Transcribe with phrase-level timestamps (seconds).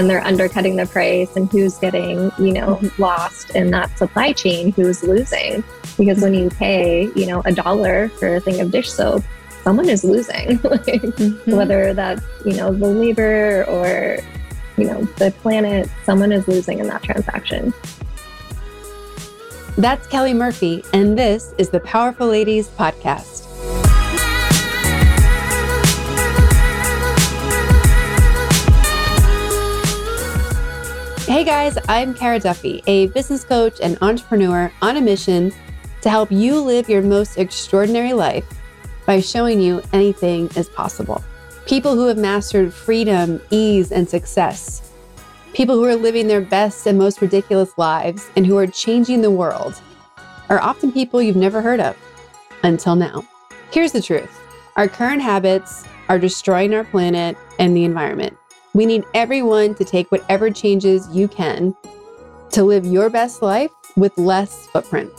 [0.00, 3.02] and they're undercutting the price and who's getting, you know, mm-hmm.
[3.02, 5.62] lost in that supply chain, who's losing.
[5.98, 9.22] Because when you pay, you know, a dollar for a thing of dish soap,
[9.62, 10.58] someone is losing.
[10.62, 11.54] like, mm-hmm.
[11.54, 14.20] Whether that's, you know, the labor or,
[14.78, 17.74] you know, the planet, someone is losing in that transaction.
[19.76, 23.49] That's Kelly Murphy, and this is the Powerful Ladies Podcast.
[31.30, 35.52] Hey guys, I'm Kara Duffy, a business coach and entrepreneur on a mission
[36.02, 38.44] to help you live your most extraordinary life
[39.06, 41.22] by showing you anything is possible.
[41.66, 44.90] People who have mastered freedom, ease, and success.
[45.52, 49.30] People who are living their best and most ridiculous lives and who are changing the
[49.30, 49.80] world
[50.48, 51.96] are often people you've never heard of
[52.64, 53.24] until now.
[53.70, 54.36] Here's the truth
[54.74, 58.36] our current habits are destroying our planet and the environment.
[58.72, 61.74] We need everyone to take whatever changes you can
[62.52, 65.10] to live your best life with less footprint.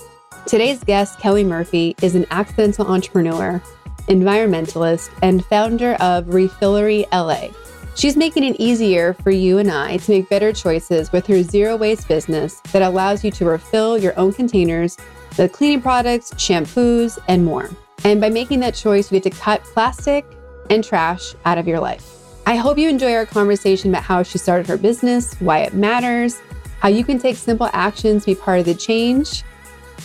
[0.45, 3.61] Today's guest, Kelly Murphy, is an accidental entrepreneur,
[4.07, 7.49] environmentalist, and founder of Refillery LA.
[7.95, 11.75] She's making it easier for you and I to make better choices with her zero
[11.75, 14.97] waste business that allows you to refill your own containers
[15.37, 17.69] with cleaning products, shampoos, and more.
[18.05, 20.25] And by making that choice, you get to cut plastic
[20.69, 22.20] and trash out of your life.
[22.45, 26.39] I hope you enjoy our conversation about how she started her business, why it matters,
[26.79, 29.43] how you can take simple actions be part of the change,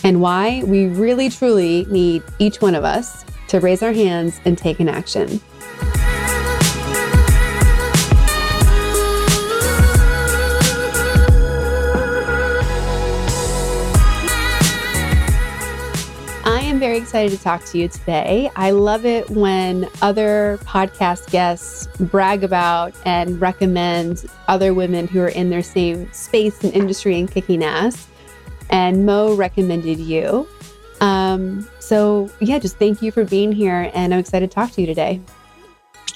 [0.03, 4.57] and why we really truly need each one of us to raise our hands and
[4.57, 5.41] take an action.
[16.77, 18.51] Am very excited to talk to you today.
[18.55, 25.29] I love it when other podcast guests brag about and recommend other women who are
[25.29, 28.07] in their same space and industry and kicking ass.
[28.69, 30.47] And Mo recommended you.
[31.01, 33.89] Um, so, yeah, just thank you for being here.
[33.95, 35.19] And I'm excited to talk to you today.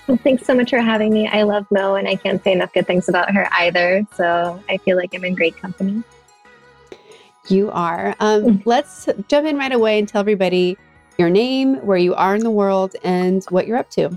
[0.05, 1.27] Well, thanks so much for having me.
[1.27, 4.05] I love Mo, and I can't say enough good things about her either.
[4.15, 6.03] So I feel like I'm in great company.
[7.47, 8.15] You are.
[8.19, 8.61] Um, mm.
[8.65, 10.77] let's jump in right away and tell everybody
[11.17, 14.09] your name, where you are in the world, and what you're up to.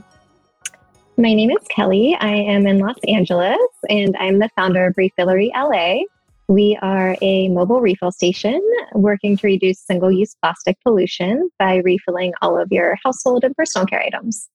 [1.16, 2.16] My name is Kelly.
[2.20, 3.58] I am in Los Angeles,
[3.88, 6.04] and I'm the founder of Refillery LA.
[6.48, 8.60] We are a mobile refill station
[8.92, 13.86] working to reduce single use plastic pollution by refilling all of your household and personal
[13.86, 14.48] care items.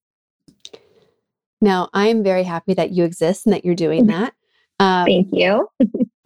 [1.62, 4.34] Now, I'm very happy that you exist and that you're doing that.
[4.80, 5.68] Um, Thank you.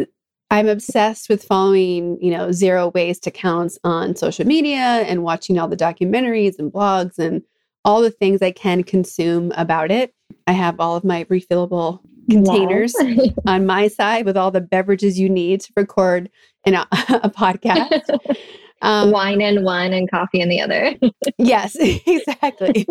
[0.53, 5.67] I'm obsessed with following, you know, zero waste accounts on social media and watching all
[5.67, 7.41] the documentaries and blogs and
[7.83, 10.13] all the things I can consume about it.
[10.45, 13.29] I have all of my refillable containers wow.
[13.47, 16.29] on my side with all the beverages you need to record
[16.65, 18.03] in a, a podcast.
[18.83, 20.93] Um, Wine in one and coffee in the other.
[21.37, 22.85] yes, exactly.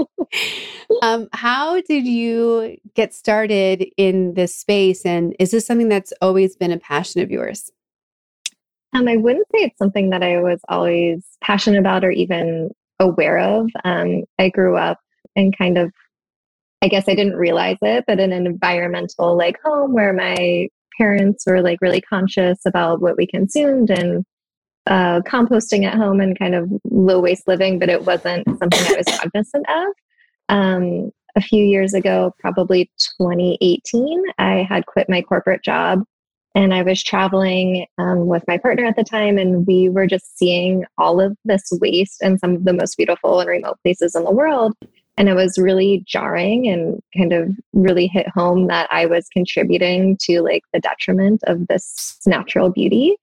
[1.02, 5.04] um, how did you get started in this space?
[5.04, 7.70] And is this something that's always been a passion of yours?
[8.94, 13.38] Um, I wouldn't say it's something that I was always passionate about or even aware
[13.38, 13.70] of.
[13.84, 14.98] Um, I grew up
[15.36, 15.92] in kind of,
[16.80, 21.44] I guess I didn't realize it, but in an environmental like home where my parents
[21.46, 24.24] were like really conscious about what we consumed and
[24.86, 28.96] uh, composting at home and kind of low waste living, but it wasn't something I
[28.96, 29.88] was cognizant of.
[30.48, 36.04] Um, a few years ago, probably 2018, I had quit my corporate job
[36.54, 40.36] and I was traveling um, with my partner at the time, and we were just
[40.36, 44.24] seeing all of this waste in some of the most beautiful and remote places in
[44.24, 44.74] the world.
[45.16, 50.16] And it was really jarring and kind of really hit home that I was contributing
[50.22, 53.16] to like the detriment of this natural beauty.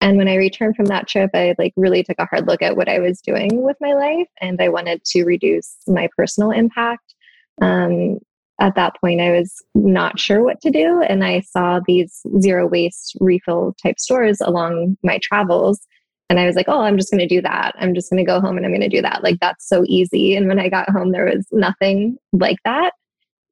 [0.00, 2.76] And when I returned from that trip, I like really took a hard look at
[2.76, 7.14] what I was doing with my life, and I wanted to reduce my personal impact.
[7.60, 8.18] Um,
[8.60, 12.66] at that point, I was not sure what to do, and I saw these zero
[12.66, 15.86] waste refill type stores along my travels.
[16.28, 17.74] And I was like, oh, I'm just going to do that.
[17.78, 19.22] I'm just going to go home and I'm going to do that.
[19.22, 20.34] Like, that's so easy.
[20.34, 22.94] And when I got home, there was nothing like that.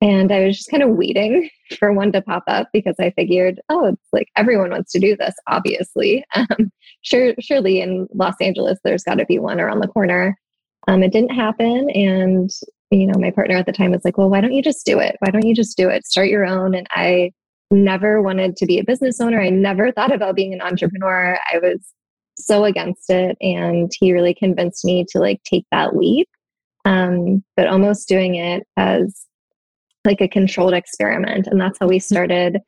[0.00, 1.48] And I was just kind of waiting
[1.78, 5.16] for one to pop up because I figured, oh, it's like everyone wants to do
[5.16, 6.24] this, obviously.
[6.34, 6.70] Um,
[7.02, 10.36] sure, surely in Los Angeles, there's got to be one around the corner.
[10.88, 11.88] Um, it didn't happen.
[11.90, 12.50] And,
[12.90, 14.98] you know, my partner at the time was like, well, why don't you just do
[14.98, 15.16] it?
[15.20, 16.06] Why don't you just do it?
[16.06, 16.74] Start your own.
[16.74, 17.32] And I
[17.70, 19.40] never wanted to be a business owner.
[19.40, 21.38] I never thought about being an entrepreneur.
[21.52, 21.92] I was
[22.36, 23.36] so against it.
[23.40, 26.28] And he really convinced me to like take that leap.
[26.84, 29.24] Um, but almost doing it as
[30.04, 31.46] like a controlled experiment.
[31.46, 32.60] And that's how we started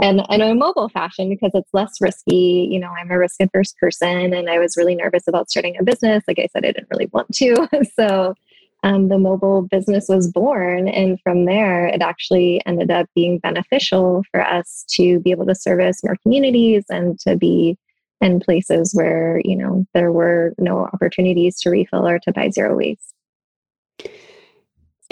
[0.00, 2.68] and and a mobile fashion because it's less risky.
[2.70, 5.82] You know, I'm a risk adverse person, and I was really nervous about starting a
[5.82, 6.24] business.
[6.26, 7.68] Like I said, I didn't really want to.
[7.94, 8.34] so
[8.82, 14.24] um, the mobile business was born, and from there, it actually ended up being beneficial
[14.30, 17.76] for us to be able to service more communities and to be
[18.20, 22.76] in places where you know there were no opportunities to refill or to buy zero
[22.76, 23.11] waste.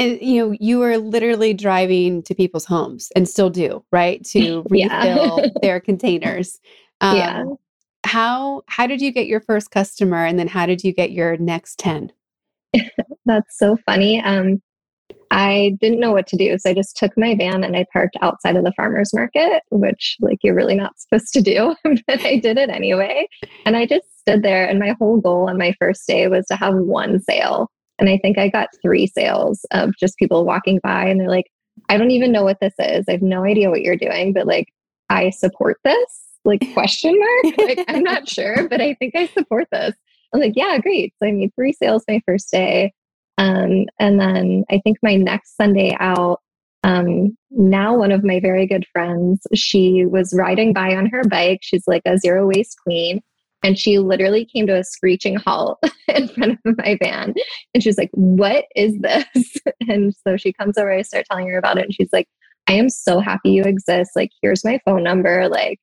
[0.00, 4.24] And you know, you were literally driving to people's homes and still do, right?
[4.26, 6.58] To refill their containers.
[7.02, 7.44] Um, yeah.
[8.04, 11.36] How how did you get your first customer and then how did you get your
[11.36, 12.12] next 10?
[13.26, 14.22] That's so funny.
[14.22, 14.62] Um,
[15.30, 16.56] I didn't know what to do.
[16.58, 20.16] So I just took my van and I parked outside of the farmer's market, which
[20.20, 23.28] like you're really not supposed to do, but I did it anyway.
[23.66, 26.56] And I just stood there and my whole goal on my first day was to
[26.56, 27.70] have one sale.
[28.00, 31.50] And I think I got three sales of just people walking by and they're like,
[31.88, 33.04] I don't even know what this is.
[33.08, 34.72] I have no idea what you're doing, but like,
[35.10, 36.24] I support this.
[36.44, 37.58] Like, question mark?
[37.58, 39.94] like, I'm not sure, but I think I support this.
[40.32, 41.12] I'm like, yeah, great.
[41.18, 42.92] So I made three sales my first day.
[43.36, 46.40] Um, and then I think my next Sunday out,
[46.82, 51.58] um, now one of my very good friends, she was riding by on her bike.
[51.62, 53.20] She's like a zero waste queen.
[53.62, 55.78] And she literally came to a screeching halt
[56.08, 57.34] in front of my van.
[57.74, 59.24] And she was like, What is this?
[59.88, 61.84] And so she comes over, I start telling her about it.
[61.84, 62.28] And she's like,
[62.68, 64.12] I am so happy you exist.
[64.14, 65.48] Like, here's my phone number.
[65.48, 65.80] Like,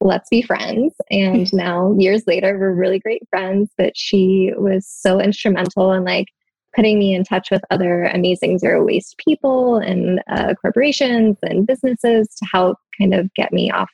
[0.00, 0.94] let's be friends.
[1.10, 3.70] And now, years later, we're really great friends.
[3.78, 6.26] But she was so instrumental in like
[6.74, 12.28] putting me in touch with other amazing zero waste people and uh, corporations and businesses
[12.36, 13.90] to help kind of get me off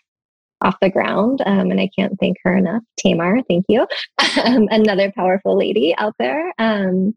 [0.64, 1.42] off the ground.
[1.46, 2.82] Um, and I can't thank her enough.
[2.98, 3.86] Tamar, thank you.
[4.44, 6.52] um, another powerful lady out there.
[6.58, 7.14] Um,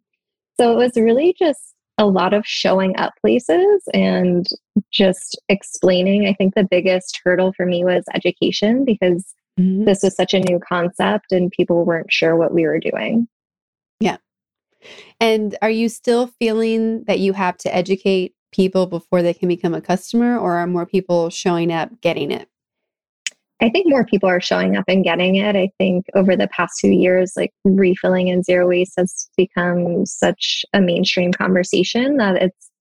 [0.59, 4.45] so it was really just a lot of showing up places and
[4.91, 6.27] just explaining.
[6.27, 9.85] I think the biggest hurdle for me was education because mm-hmm.
[9.85, 13.27] this was such a new concept and people weren't sure what we were doing.
[13.99, 14.17] Yeah.
[15.19, 19.73] And are you still feeling that you have to educate people before they can become
[19.73, 22.47] a customer, or are more people showing up getting it?
[23.59, 25.55] I think more people are showing up and getting it.
[25.55, 30.63] I think over the past two years, like refilling and zero waste has become such
[30.73, 32.71] a mainstream conversation that it's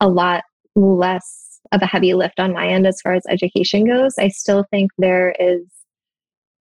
[0.00, 0.44] a lot
[0.76, 4.14] less of a heavy lift on my end as far as education goes.
[4.18, 5.62] I still think there is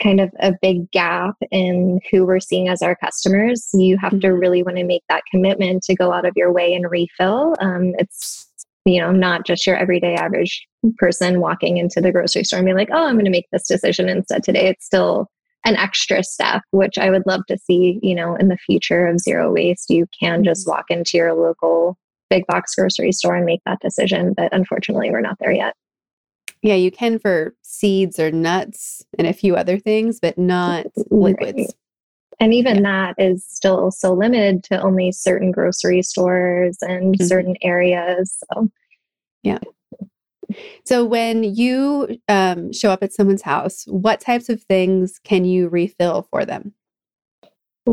[0.02, 3.70] kind of a big gap in who we're seeing as our customers.
[3.74, 4.36] You have to mm-hmm.
[4.36, 7.56] really want to make that commitment to go out of your way and refill.
[7.60, 8.48] Um, it's
[8.86, 10.66] you know not just your everyday average
[10.98, 13.68] person walking into the grocery store and being like, oh, I'm going to make this
[13.68, 14.68] decision instead today.
[14.68, 15.28] It's still
[15.66, 19.20] an extra step, which I would love to see, you know, in the future of
[19.20, 19.90] zero waste.
[19.90, 20.76] You can just mm-hmm.
[20.76, 21.98] walk into your local
[22.30, 24.34] big box grocery store and make that decision.
[24.36, 25.76] But unfortunately, we're not there yet.
[26.62, 31.58] Yeah, you can for seeds or nuts and a few other things, but not liquids.
[31.58, 31.74] Right.
[32.40, 37.26] And even that is still so limited to only certain grocery stores and mm-hmm.
[37.26, 38.38] certain areas.
[38.54, 38.70] So,
[39.44, 39.60] yeah.
[40.84, 45.70] So, when you um, show up at someone's house, what types of things can you
[45.70, 46.74] refill for them?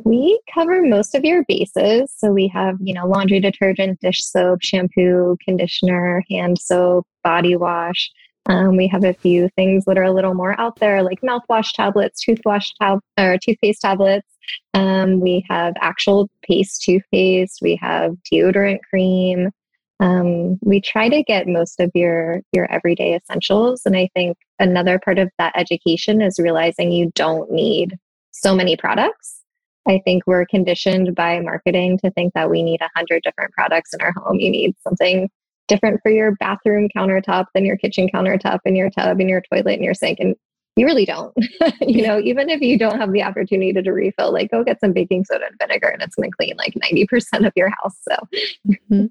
[0.05, 2.13] We cover most of your bases.
[2.17, 8.11] So, we have, you know, laundry detergent, dish soap, shampoo, conditioner, hand soap, body wash.
[8.47, 11.73] Um, we have a few things that are a little more out there, like mouthwash
[11.75, 14.27] tablets, toothwash tab- or toothpaste tablets.
[14.75, 17.61] Um, we have actual paste toothpaste.
[17.63, 19.51] We have deodorant cream.
[20.01, 24.99] Um, we try to get most of your your everyday essentials and i think another
[24.99, 27.97] part of that education is realizing you don't need
[28.33, 29.43] so many products
[29.87, 33.95] i think we're conditioned by marketing to think that we need a hundred different products
[33.95, 35.31] in our home you need something
[35.73, 39.75] different for your bathroom countertop than your kitchen countertop and your tub and your toilet
[39.75, 40.37] and your sink and
[40.77, 41.35] you really don't
[41.81, 44.93] you know even if you don't have the opportunity to refill like go get some
[44.93, 48.17] baking soda and vinegar and it's going to clean like 90% of your house so
[48.67, 49.07] mm-hmm.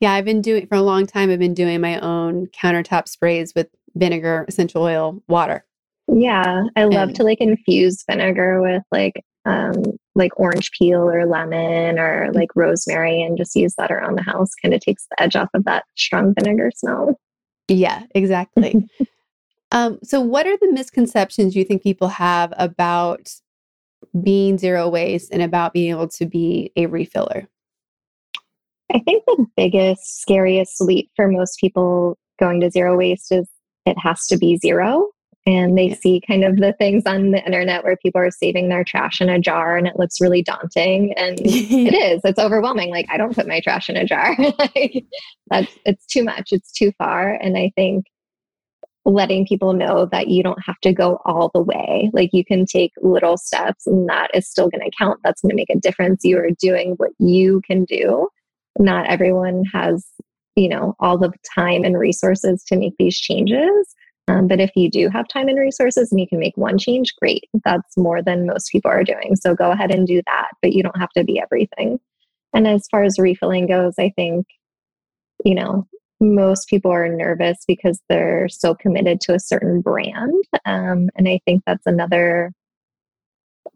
[0.00, 1.30] Yeah, I've been doing for a long time.
[1.30, 5.64] I've been doing my own countertop sprays with vinegar, essential oil, water.
[6.08, 11.26] Yeah, I love and, to like infuse vinegar with like um like orange peel or
[11.26, 14.50] lemon or like rosemary and just use that around the house.
[14.60, 17.20] Kind of takes the edge off of that strong vinegar smell.
[17.68, 18.88] Yeah, exactly.
[19.70, 23.30] um, so what are the misconceptions you think people have about
[24.22, 27.46] being zero waste and about being able to be a refiller?
[28.92, 33.48] I think the biggest, scariest leap for most people going to zero waste is
[33.84, 35.08] it has to be zero.
[35.46, 38.82] And they see kind of the things on the internet where people are saving their
[38.82, 41.12] trash in a jar and it looks really daunting.
[41.12, 42.90] And it is, it's overwhelming.
[42.90, 44.36] Like, I don't put my trash in a jar.
[44.58, 45.04] like,
[45.48, 47.32] that's, it's too much, it's too far.
[47.34, 48.06] And I think
[49.06, 52.10] letting people know that you don't have to go all the way.
[52.12, 55.20] Like you can take little steps and that is still going to count.
[55.22, 56.24] That's going to make a difference.
[56.24, 58.28] You are doing what you can do.
[58.80, 60.04] Not everyone has,
[60.56, 63.94] you know, all the time and resources to make these changes.
[64.28, 67.14] Um, but if you do have time and resources and you can make one change,
[67.16, 67.44] great.
[67.64, 69.36] That's more than most people are doing.
[69.36, 72.00] So go ahead and do that, but you don't have to be everything.
[72.52, 74.46] And as far as refilling goes, I think,
[75.44, 75.86] you know,
[76.20, 80.42] most people are nervous because they're so committed to a certain brand.
[80.64, 82.52] Um, and I think that's another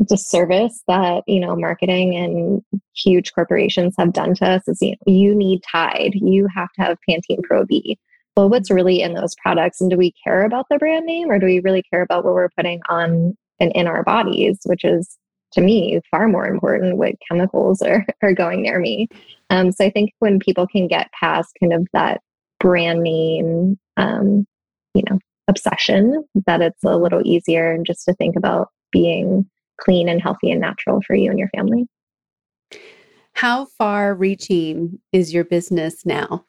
[0.08, 2.62] disservice that, you know, marketing and
[2.94, 6.82] huge corporations have done to us is you, know, you need Tide, you have to
[6.82, 7.98] have Pantene Pro V.
[8.36, 9.80] Well, what's really in those products?
[9.80, 12.34] And do we care about the brand name or do we really care about what
[12.34, 15.18] we're putting on and in our bodies, which is
[15.52, 19.08] to me far more important what chemicals are, are going near me.
[19.50, 22.20] Um, so I think when people can get past kind of that
[22.58, 24.46] brand name, um,
[24.94, 25.18] you know,
[25.48, 29.48] obsession, that it's a little easier and just to think about being
[29.80, 31.86] clean and healthy and natural for you and your family.
[33.34, 36.44] How far reaching is your business now?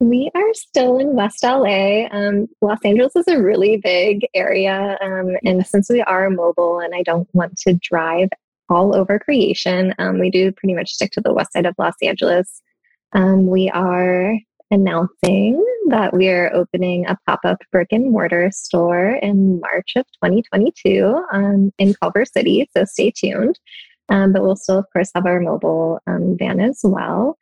[0.00, 2.06] We are still in West LA.
[2.10, 4.96] Um, Los Angeles is a really big area.
[5.02, 8.30] Um, and since we are mobile and I don't want to drive
[8.70, 11.96] all over creation, um, we do pretty much stick to the west side of Los
[12.02, 12.62] Angeles.
[13.12, 14.38] Um, we are
[14.70, 20.06] announcing that we are opening a pop up brick and mortar store in March of
[20.24, 22.66] 2022 um, in Culver City.
[22.74, 23.58] So stay tuned.
[24.08, 27.36] Um, but we'll still, of course, have our mobile van as well.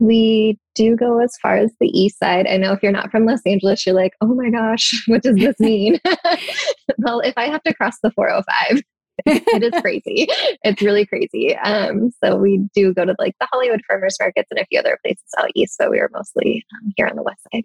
[0.00, 2.46] We do go as far as the east side.
[2.46, 5.36] I know if you're not from Los Angeles, you're like, oh my gosh, what does
[5.36, 6.00] this mean?
[6.98, 8.82] well, if I have to cross the 405,
[9.26, 10.26] it is crazy.
[10.62, 11.56] It's really crazy.
[11.56, 14.98] Um, so we do go to like the Hollywood farmers markets and a few other
[15.04, 17.64] places out east, but we are mostly um, here on the west side.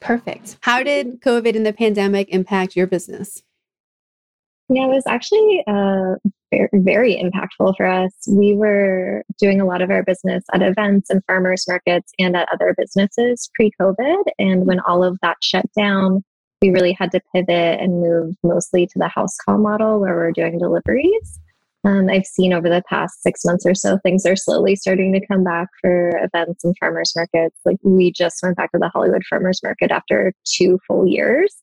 [0.00, 0.58] Perfect.
[0.60, 3.42] How did COVID and the pandemic impact your business?
[4.68, 6.14] Yeah, it was actually uh,
[6.50, 8.12] very, very impactful for us.
[8.28, 12.48] We were doing a lot of our business at events and farmers markets and at
[12.52, 14.22] other businesses pre COVID.
[14.38, 16.24] And when all of that shut down,
[16.62, 20.32] we really had to pivot and move mostly to the house call model where we're
[20.32, 21.40] doing deliveries.
[21.84, 25.26] Um, I've seen over the past six months or so, things are slowly starting to
[25.26, 27.58] come back for events and farmers markets.
[27.66, 31.54] Like we just went back to the Hollywood Farmers Market after two full years,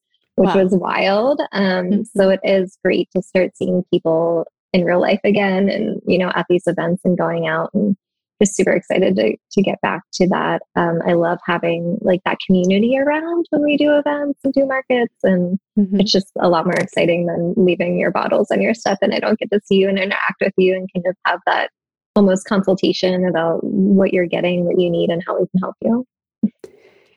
[0.41, 0.63] which wow.
[0.63, 1.39] was wild.
[1.51, 2.01] Um, mm-hmm.
[2.17, 6.31] So it is great to start seeing people in real life again and, you know,
[6.33, 7.95] at these events and going out and
[8.41, 10.63] just super excited to, to get back to that.
[10.75, 15.13] Um, I love having like that community around when we do events and do markets.
[15.21, 15.99] And mm-hmm.
[15.99, 18.97] it's just a lot more exciting than leaving your bottles and your stuff.
[19.03, 21.39] And I don't get to see you and interact with you and kind of have
[21.45, 21.69] that
[22.15, 26.03] almost consultation about what you're getting, what you need, and how we can help you.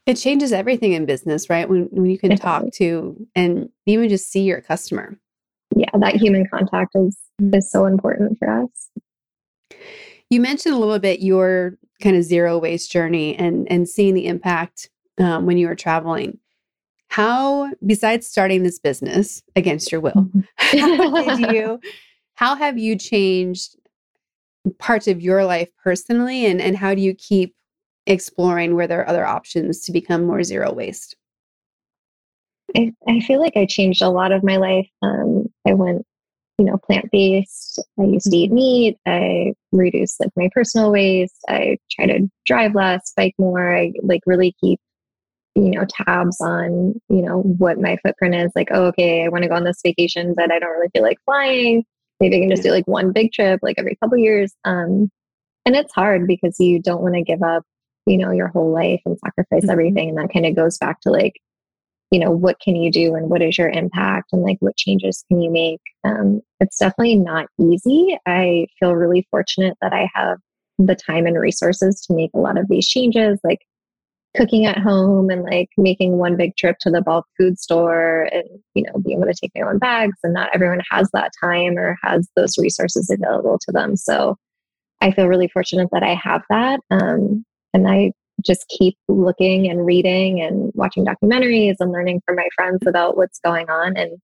[0.06, 1.68] It changes everything in business, right?
[1.68, 5.18] When, when you can talk to and even just see your customer.
[5.74, 7.54] Yeah, that human contact is mm-hmm.
[7.54, 8.90] is so important for us.
[10.30, 14.26] You mentioned a little bit your kind of zero waste journey and and seeing the
[14.26, 16.38] impact um, when you were traveling.
[17.08, 21.80] How, besides starting this business against your will, how did you?
[22.34, 23.76] How have you changed
[24.78, 27.54] parts of your life personally, and and how do you keep
[28.06, 31.16] exploring where there are other options to become more zero waste?
[32.76, 34.88] I, I feel like I changed a lot of my life.
[35.02, 36.04] Um, I went
[36.58, 37.82] you know, plant based.
[37.98, 38.54] I used to eat mm-hmm.
[38.54, 38.98] meat.
[39.06, 41.38] I reduced like my personal waste.
[41.48, 43.76] I try to drive less, bike more.
[43.76, 44.78] I like really keep,
[45.56, 48.52] you know, tabs on, you know, what my footprint is.
[48.54, 51.02] Like, oh, okay, I want to go on this vacation, but I don't really feel
[51.02, 51.84] like flying.
[52.20, 54.54] Maybe I can just do like one big trip like every couple years.
[54.64, 55.10] Um,
[55.66, 57.64] and it's hard because you don't want to give up,
[58.06, 59.70] you know, your whole life and sacrifice mm-hmm.
[59.70, 60.08] everything.
[60.10, 61.34] And that kind of goes back to like
[62.14, 65.24] you know what can you do and what is your impact and like what changes
[65.28, 70.38] can you make um, it's definitely not easy i feel really fortunate that i have
[70.78, 73.58] the time and resources to make a lot of these changes like
[74.36, 78.44] cooking at home and like making one big trip to the bulk food store and
[78.74, 81.76] you know being able to take my own bags and not everyone has that time
[81.76, 84.36] or has those resources available to them so
[85.00, 87.44] i feel really fortunate that i have that um,
[87.74, 88.10] and i
[88.44, 93.38] just keep looking and reading and watching documentaries and learning from my friends about what's
[93.40, 93.96] going on.
[93.96, 94.18] And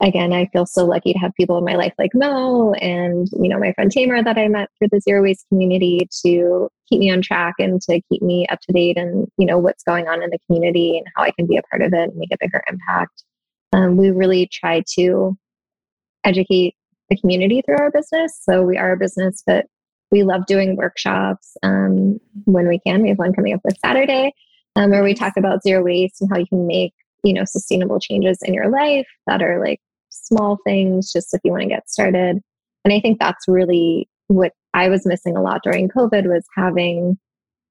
[0.00, 3.48] again, I feel so lucky to have people in my life like Mo and, you
[3.48, 7.10] know, my friend Tamar that I met through the zero waste community to keep me
[7.10, 10.22] on track and to keep me up to date and, you know, what's going on
[10.22, 12.38] in the community and how I can be a part of it and make a
[12.40, 13.24] bigger impact.
[13.72, 15.36] Um, we really try to
[16.24, 16.74] educate
[17.10, 18.38] the community through our business.
[18.42, 19.66] So we are a business that
[20.10, 23.02] we love doing workshops um, when we can.
[23.02, 24.32] We have one coming up this Saturday
[24.76, 26.94] um, where we talk about zero waste and how you can make
[27.26, 31.50] you know, sustainable changes in your life that are like small things, just if you
[31.50, 32.40] want to get started.
[32.84, 37.18] And I think that's really what I was missing a lot during COVID was having,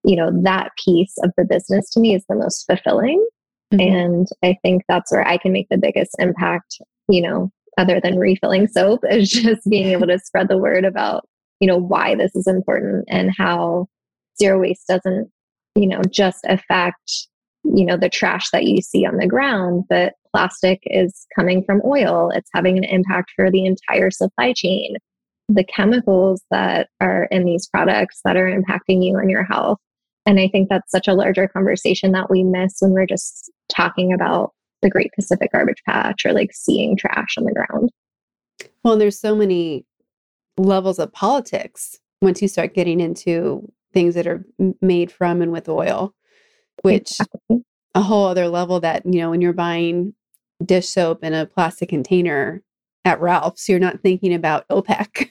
[0.03, 3.25] you know, that piece of the business to me is the most fulfilling.
[3.73, 3.95] Mm-hmm.
[3.95, 6.77] And I think that's where I can make the biggest impact,
[7.07, 11.25] you know, other than refilling soap, is just being able to spread the word about,
[11.65, 13.87] you know, why this is important and how
[14.39, 15.31] zero waste doesn't,
[15.73, 17.27] you know, just affect,
[17.63, 21.81] you know, the trash that you see on the ground, but plastic is coming from
[21.83, 22.29] oil.
[22.35, 24.97] It's having an impact for the entire supply chain.
[25.49, 29.79] The chemicals that are in these products that are impacting you and your health.
[30.27, 34.13] And I think that's such a larger conversation that we miss when we're just talking
[34.13, 34.51] about
[34.83, 37.89] the Great Pacific Garbage Patch or like seeing trash on the ground.
[38.83, 39.83] Well, there's so many
[40.57, 44.45] levels of politics once you start getting into things that are
[44.81, 46.13] made from and with oil,
[46.81, 47.63] which exactly.
[47.93, 50.13] a whole other level that, you know, when you're buying
[50.63, 52.61] dish soap in a plastic container
[53.03, 55.29] at Ralph's, you're not thinking about OPEC.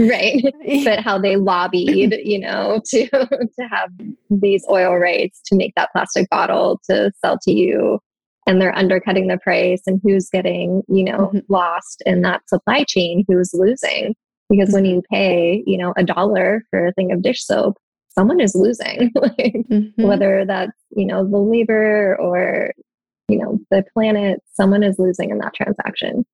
[0.00, 0.42] right
[0.84, 3.90] but how they lobbied you know to to have
[4.30, 7.98] these oil rights to make that plastic bottle to sell to you
[8.46, 11.38] and they're undercutting the price and who's getting you know mm-hmm.
[11.48, 14.14] lost in that supply chain who's losing
[14.50, 17.76] because when you pay you know a dollar for a thing of dish soap
[18.14, 20.02] someone is losing like, mm-hmm.
[20.02, 22.72] whether that's you know the labor or
[23.28, 26.24] you know the planet someone is losing in that transaction.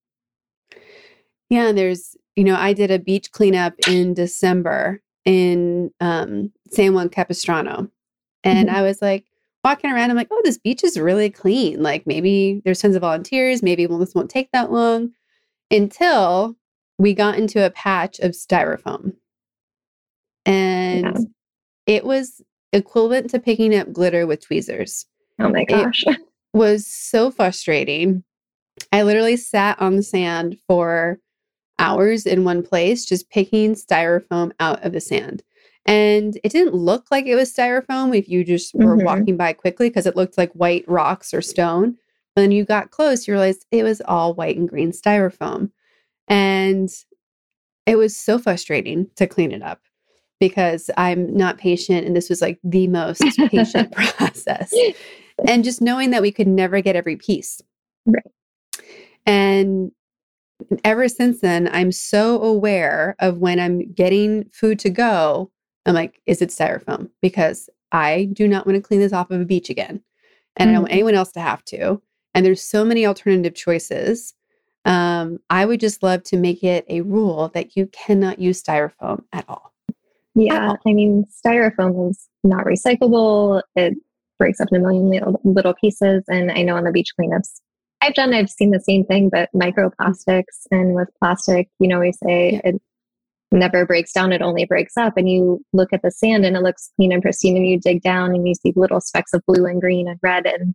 [1.48, 7.08] Yeah there's you know i did a beach cleanup in december in um, san juan
[7.08, 7.88] capistrano.
[8.44, 8.76] And mm-hmm.
[8.76, 9.24] i was like
[9.64, 11.82] walking around i'm like oh this beach is really clean.
[11.82, 13.62] Like maybe there's tons of volunteers.
[13.62, 15.12] Maybe this won't take that long.
[15.72, 16.56] Until
[17.00, 19.14] we got into a patch of styrofoam
[20.46, 21.94] and yeah.
[21.94, 22.42] it was
[22.72, 25.06] equivalent to picking up glitter with tweezers
[25.40, 26.18] oh my gosh it,
[26.52, 28.24] was so frustrating.
[28.92, 31.18] I literally sat on the sand for
[31.78, 35.42] hours in one place, just picking styrofoam out of the sand.
[35.86, 39.04] And it didn't look like it was styrofoam if you just were mm-hmm.
[39.04, 41.96] walking by quickly because it looked like white rocks or stone.
[42.34, 45.70] But then you got close, you realized it was all white and green styrofoam.
[46.28, 46.88] And
[47.86, 49.80] it was so frustrating to clean it up
[50.38, 52.06] because I'm not patient.
[52.06, 54.72] And this was like the most patient process
[55.46, 57.60] and just knowing that we could never get every piece.
[58.06, 58.24] Right.
[59.26, 59.92] And
[60.84, 65.50] ever since then, I'm so aware of when I'm getting food to go,
[65.86, 67.10] I'm like, is it styrofoam?
[67.22, 70.02] Because I do not want to clean this off of a beach again.
[70.56, 70.70] And mm-hmm.
[70.70, 70.94] I don't want mm-hmm.
[70.94, 72.02] anyone else to have to.
[72.34, 74.34] And there's so many alternative choices.
[74.84, 79.24] Um, I would just love to make it a rule that you cannot use styrofoam
[79.32, 79.72] at all.
[80.34, 80.74] Yeah.
[80.86, 83.62] I mean, styrofoam is not recyclable.
[83.76, 83.94] It
[84.38, 86.24] breaks up in a million little, little pieces.
[86.28, 87.60] And I know on the beach cleanups
[88.02, 92.12] I've done, I've seen the same thing, but microplastics and with plastic, you know, we
[92.12, 92.70] say yeah.
[92.70, 92.82] it
[93.52, 95.14] never breaks down, it only breaks up.
[95.16, 98.02] And you look at the sand and it looks clean and pristine, and you dig
[98.02, 100.46] down and you see little specks of blue and green and red.
[100.46, 100.74] And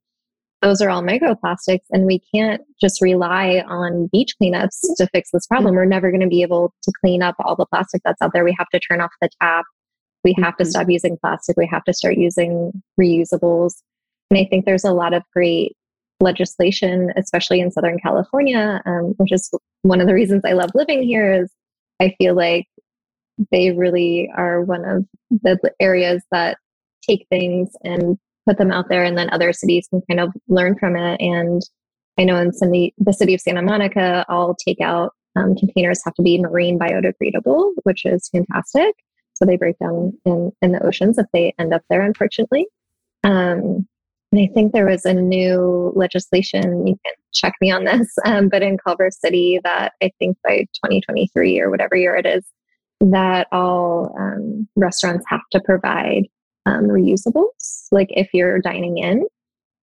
[0.66, 1.86] those are all microplastics.
[1.92, 5.76] And we can't just rely on beach cleanups to fix this problem.
[5.76, 8.44] We're never going to be able to clean up all the plastic that's out there.
[8.44, 9.66] We have to turn off the tap
[10.26, 10.64] we have mm-hmm.
[10.64, 11.56] to stop using plastic.
[11.56, 13.76] We have to start using reusables.
[14.32, 15.78] And I think there's a lot of great
[16.20, 21.04] legislation, especially in Southern California, um, which is one of the reasons I love living
[21.04, 21.32] here.
[21.32, 21.54] Is
[22.02, 22.66] I feel like
[23.52, 26.58] they really are one of the areas that
[27.08, 30.78] take things and put them out there, and then other cities can kind of learn
[30.78, 31.20] from it.
[31.20, 31.62] And
[32.18, 36.22] I know in the, the city of Santa Monica, all takeout um, containers have to
[36.22, 38.96] be marine biodegradable, which is fantastic.
[39.34, 42.68] So they break down in, in the oceans if they end up there, unfortunately.
[43.24, 43.88] Um,
[44.32, 48.50] and I think there was a new legislation, you can check me on this, um,
[48.50, 52.46] but in Culver City that I think by 2023 or whatever year it is,
[53.02, 56.24] that all um, restaurants have to provide
[56.66, 59.26] um, reusables, like if you're dining in.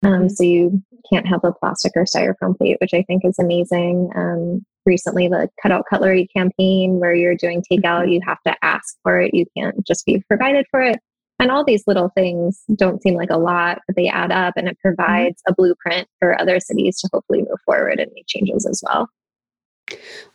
[0.04, 0.28] Um, mm-hmm.
[0.28, 4.10] so you can't have a plastic or styrofoam plate, which I think is amazing.
[4.14, 8.12] Um, recently the cutout cutlery campaign where you're doing takeout, mm-hmm.
[8.12, 9.34] you have to ask for it.
[9.34, 11.00] You can't just be provided for it.
[11.40, 14.66] And all these little things don't seem like a lot, but they add up and
[14.68, 14.94] it mm-hmm.
[14.94, 19.08] provides a blueprint for other cities to hopefully move forward and make changes as well.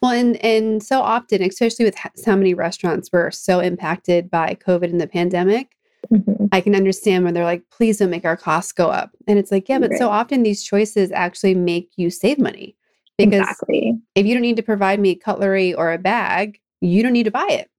[0.02, 4.86] Well, and and so often, especially with so many restaurants were so impacted by COVID
[4.86, 5.70] and the pandemic,
[6.12, 6.46] mm-hmm.
[6.52, 9.52] I can understand when they're like, "Please don't make our costs go up." And it's
[9.52, 10.00] like, yeah, but right.
[10.00, 12.76] so often these choices actually make you save money.
[13.18, 13.94] Because exactly.
[14.16, 17.32] if you don't need to provide me cutlery or a bag, you don't need to
[17.32, 17.70] buy it.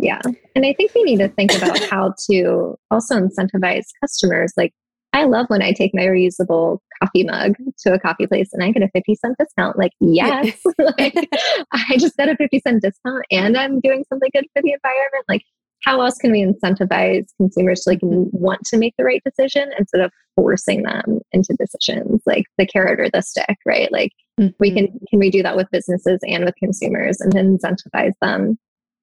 [0.00, 0.20] Yeah.
[0.56, 4.54] And I think we need to think about how to also incentivize customers.
[4.56, 4.72] Like
[5.12, 8.70] I love when I take my reusable coffee mug to a coffee place and I
[8.70, 9.78] get a 50 cent discount.
[9.78, 11.14] Like, yes, like,
[11.72, 15.24] I just got a 50 cent discount and I'm doing something good for the environment.
[15.28, 15.42] Like,
[15.82, 18.24] how else can we incentivize consumers to like mm-hmm.
[18.32, 23.00] want to make the right decision instead of forcing them into decisions like the carrot
[23.00, 24.52] or the stick right like mm-hmm.
[24.58, 28.58] we can can we do that with businesses and with consumers and incentivize them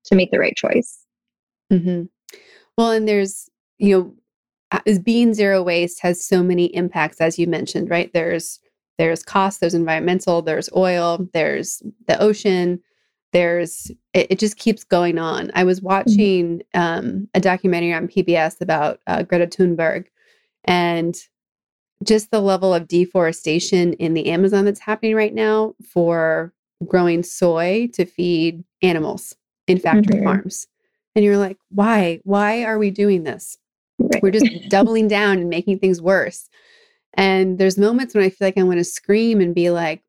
[0.06, 1.06] to make the right choice
[1.72, 2.04] mm-hmm.
[2.78, 7.48] well and there's you know as being zero waste has so many impacts as you
[7.48, 8.60] mentioned right there's
[8.98, 12.80] there's cost there's environmental there's oil there's the ocean
[13.32, 15.88] there's it, it just keeps going on i was mm-hmm.
[15.88, 20.06] watching um, a documentary on pbs about uh, greta thunberg
[20.65, 21.15] and
[22.04, 26.54] just the level of deforestation in the amazon that's happening right now for
[26.88, 29.36] growing soy to feed animals
[29.68, 30.26] in factory mm-hmm.
[30.26, 30.68] farms
[31.15, 33.58] and you're like why why are we doing this
[34.00, 34.24] Right.
[34.24, 36.50] We're just doubling down and making things worse.
[37.15, 40.02] And there's moments when I feel like I want to scream and be like,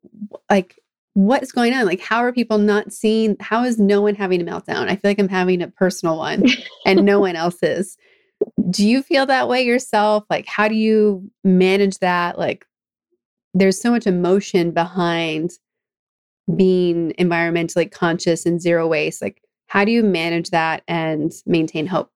[0.49, 0.79] like,
[1.13, 1.85] what is going on?
[1.85, 3.35] Like, how are people not seeing?
[3.39, 4.87] How is no one having a meltdown?
[4.89, 6.45] I feel like I'm having a personal one
[6.85, 7.97] and no one else is.
[8.69, 10.23] Do you feel that way yourself?
[10.29, 12.39] Like, how do you manage that?
[12.39, 12.65] Like,
[13.53, 15.51] there's so much emotion behind
[16.55, 19.21] being environmentally conscious and zero waste.
[19.21, 22.09] Like, how do you manage that and maintain hope?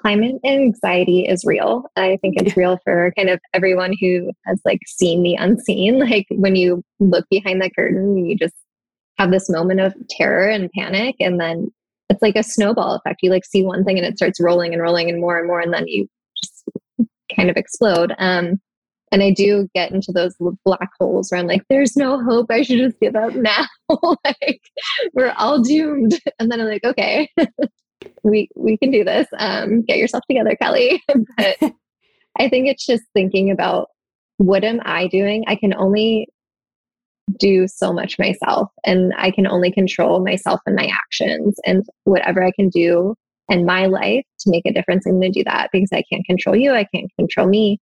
[0.00, 1.84] Climate anxiety is real.
[1.96, 5.98] I think it's real for kind of everyone who has like seen the unseen.
[6.08, 8.54] Like when you look behind the curtain, you just
[9.18, 11.70] have this moment of terror and panic, and then
[12.08, 13.20] it's like a snowball effect.
[13.22, 15.60] You like see one thing and it starts rolling and rolling and more and more,
[15.60, 16.08] and then you
[16.42, 16.64] just
[17.34, 18.14] kind of explode.
[18.18, 18.60] Um,
[19.10, 22.50] and I do get into those black holes where I'm like, there's no hope.
[22.50, 23.66] I should just give up now.
[24.24, 24.60] like,
[25.14, 26.18] we're all doomed.
[26.40, 27.28] And then I'm like, okay,
[28.30, 29.26] we we can do this.
[29.38, 31.02] Um, get yourself together, Kelly.
[31.36, 31.56] but
[32.38, 33.88] I think it's just thinking about
[34.38, 35.44] what am I doing?
[35.46, 36.28] I can only
[37.38, 42.42] do so much myself and I can only control myself and my actions and whatever
[42.42, 43.14] I can do
[43.48, 46.24] in my life to make a difference, I'm going to do that because I can't
[46.24, 46.72] control you.
[46.72, 47.78] I can't control me.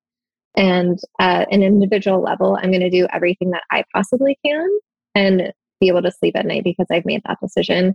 [0.57, 4.69] And at an individual level, I'm going to do everything that I possibly can
[5.15, 7.95] and be able to sleep at night because I've made that decision.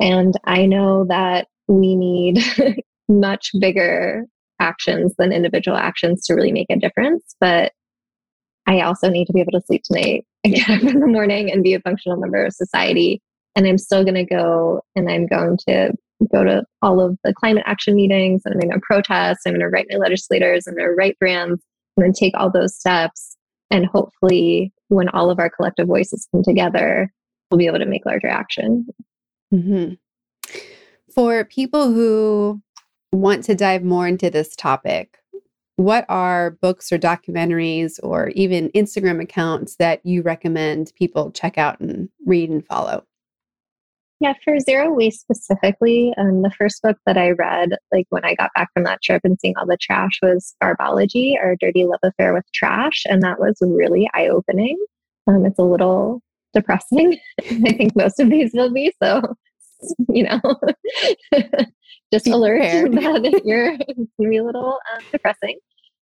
[0.00, 2.42] And I know that we need
[3.08, 4.24] much bigger
[4.60, 7.34] actions than individual actions to really make a difference.
[7.40, 7.72] But
[8.66, 11.50] I also need to be able to sleep tonight and get up in the morning
[11.50, 13.20] and be a functional member of society.
[13.56, 15.92] And I'm still going to go and I'm going to
[16.32, 19.40] go to all of the climate action meetings and I'm going to protest.
[19.46, 20.66] I'm going to write my legislators.
[20.66, 21.62] And I'm going to write brands
[21.96, 23.36] and then take all those steps.
[23.70, 27.12] And hopefully, when all of our collective voices come together,
[27.50, 28.86] we'll be able to make larger action.
[29.52, 29.94] Mm-hmm.
[31.14, 32.60] For people who
[33.12, 35.18] want to dive more into this topic,
[35.76, 41.78] what are books or documentaries or even Instagram accounts that you recommend people check out
[41.78, 43.04] and read and follow?
[44.18, 48.34] Yeah, for zero waste specifically, um, the first book that I read, like when I
[48.34, 52.00] got back from that trip and seeing all the trash, was Garbology Our Dirty Love
[52.02, 53.04] Affair with Trash.
[53.06, 54.78] And that was really eye opening.
[55.28, 56.22] Um, it's a little
[56.54, 57.18] depressing.
[57.40, 58.92] I think most of these will be.
[59.02, 59.22] So
[60.08, 60.40] you know,
[62.12, 62.60] just alert
[62.92, 65.58] that you're going to be a little uh, depressing.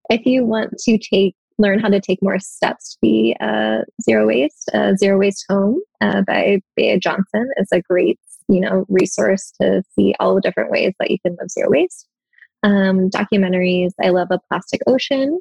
[0.09, 4.25] If you want to take learn how to take more steps to be uh, zero
[4.27, 9.53] waste, uh, Zero Waste Home uh, by Bea Johnson is a great you know resource
[9.61, 12.07] to see all the different ways that you can live zero waste.
[12.63, 15.39] Um, documentaries, I love a plastic ocean.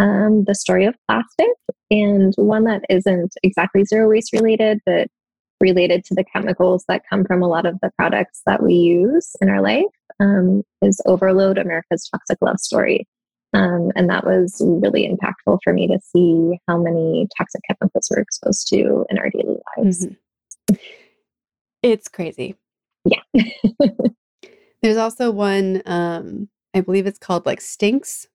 [0.00, 1.50] Um, the story of plastic,
[1.90, 5.08] and one that isn't exactly zero waste related, but
[5.60, 9.36] related to the chemicals that come from a lot of the products that we use
[9.40, 9.82] in our life
[10.20, 13.06] um, is Overload America's Toxic Love Story.
[13.52, 18.22] Um, and that was really impactful for me to see how many toxic chemicals we're
[18.22, 20.06] exposed to in our daily lives.
[20.06, 20.74] Mm-hmm.
[21.82, 22.56] It's crazy.
[23.04, 23.20] Yeah.
[24.82, 28.26] There's also one, um, I believe it's called like Stinks,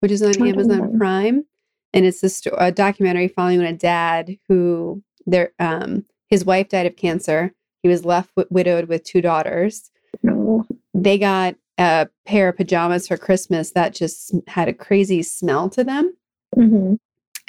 [0.00, 1.44] which is on Amazon Prime.
[1.92, 6.86] And it's a, sto- a documentary following a dad who there um, his wife died
[6.86, 7.52] of cancer.
[7.82, 9.90] He was left w- widowed with two daughters.
[10.22, 10.66] No.
[10.94, 15.84] They got a pair of pajamas for Christmas that just had a crazy smell to
[15.84, 16.14] them.
[16.56, 16.94] Mm-hmm.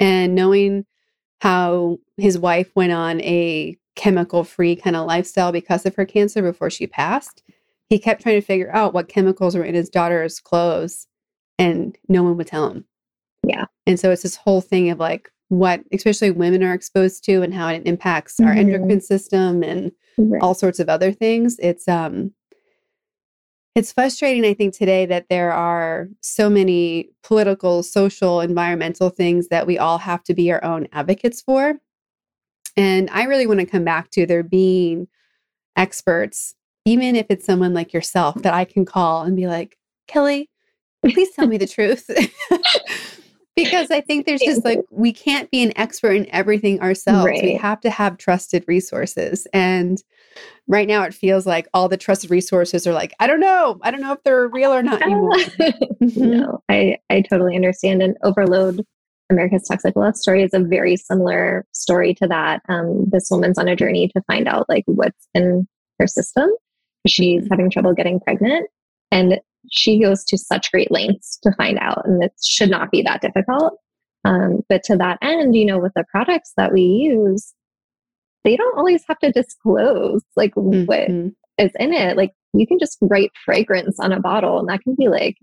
[0.00, 0.84] And knowing
[1.40, 6.42] how his wife went on a chemical free kind of lifestyle because of her cancer
[6.42, 7.42] before she passed,
[7.88, 11.06] he kept trying to figure out what chemicals were in his daughter's clothes
[11.58, 12.84] and no one would tell him.
[13.42, 13.64] Yeah.
[13.86, 17.54] And so it's this whole thing of like, what especially women are exposed to and
[17.54, 18.48] how it impacts mm-hmm.
[18.48, 20.42] our endocrine system and right.
[20.42, 22.32] all sorts of other things it's um
[23.74, 29.68] It's frustrating, I think, today that there are so many political, social, environmental things that
[29.68, 31.74] we all have to be our own advocates for.
[32.76, 35.06] And I really want to come back to there being
[35.76, 36.56] experts,
[36.86, 40.50] even if it's someone like yourself that I can call and be like, Kelly,
[41.06, 42.10] please tell me the truth.
[43.62, 47.26] because I think there's just like, we can't be an expert in everything ourselves.
[47.26, 47.42] Right.
[47.42, 49.46] We have to have trusted resources.
[49.52, 50.02] And
[50.66, 53.78] right now it feels like all the trusted resources are like, I don't know.
[53.82, 55.36] I don't know if they're real or not anymore.
[56.00, 58.02] No, I, I totally understand.
[58.02, 58.84] And overload
[59.30, 62.62] America's Toxic Love story is a very similar story to that.
[62.68, 65.66] Um, this woman's on a journey to find out like what's in
[65.98, 66.50] her system.
[67.06, 67.52] She's mm-hmm.
[67.52, 68.68] having trouble getting pregnant.
[69.10, 73.02] And she goes to such great lengths to find out, and it should not be
[73.02, 73.78] that difficult.
[74.24, 77.54] Um, but to that end, you know, with the products that we use,
[78.44, 80.84] they don't always have to disclose like mm-hmm.
[80.84, 81.08] what
[81.58, 82.16] is in it.
[82.16, 85.36] Like you can just write fragrance on a bottle, and that can be like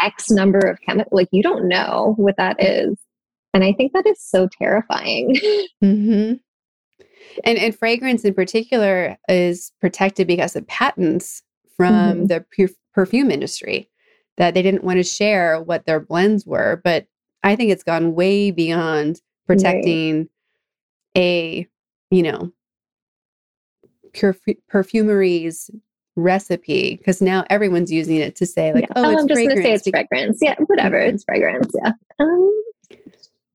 [0.00, 1.12] X number of chemicals.
[1.12, 2.98] Like you don't know what that is,
[3.54, 5.36] and I think that is so terrifying.
[5.82, 6.34] Mm-hmm.
[7.44, 11.42] And and fragrance in particular is protected because of patents
[11.82, 12.26] from mm-hmm.
[12.26, 13.90] the perfume industry
[14.36, 16.80] that they didn't want to share what their blends were.
[16.84, 17.06] But
[17.42, 20.28] I think it's gone way beyond protecting right.
[21.16, 21.68] a,
[22.10, 22.52] you know,
[24.12, 25.70] perf- perfumery's
[26.14, 28.92] recipe because now everyone's using it to say like, yeah.
[28.94, 30.38] oh, oh I'm just going to say it's fragrance.
[30.40, 31.16] Yeah, whatever, mm-hmm.
[31.16, 31.72] it's fragrance.
[31.82, 31.92] Yeah.
[32.20, 32.62] Um,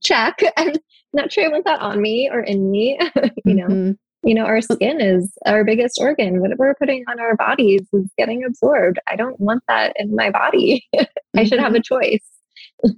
[0.03, 0.41] check.
[0.57, 0.73] I'm
[1.13, 2.99] not sure I want that on me or in me.
[3.45, 3.91] you know, mm-hmm
[4.23, 6.41] you know our skin is our biggest organ.
[6.41, 8.99] What we're putting on our bodies is getting absorbed.
[9.07, 10.87] I don't want that in my body.
[11.35, 11.95] I should have a mm-hmm.
[11.95, 12.95] choice.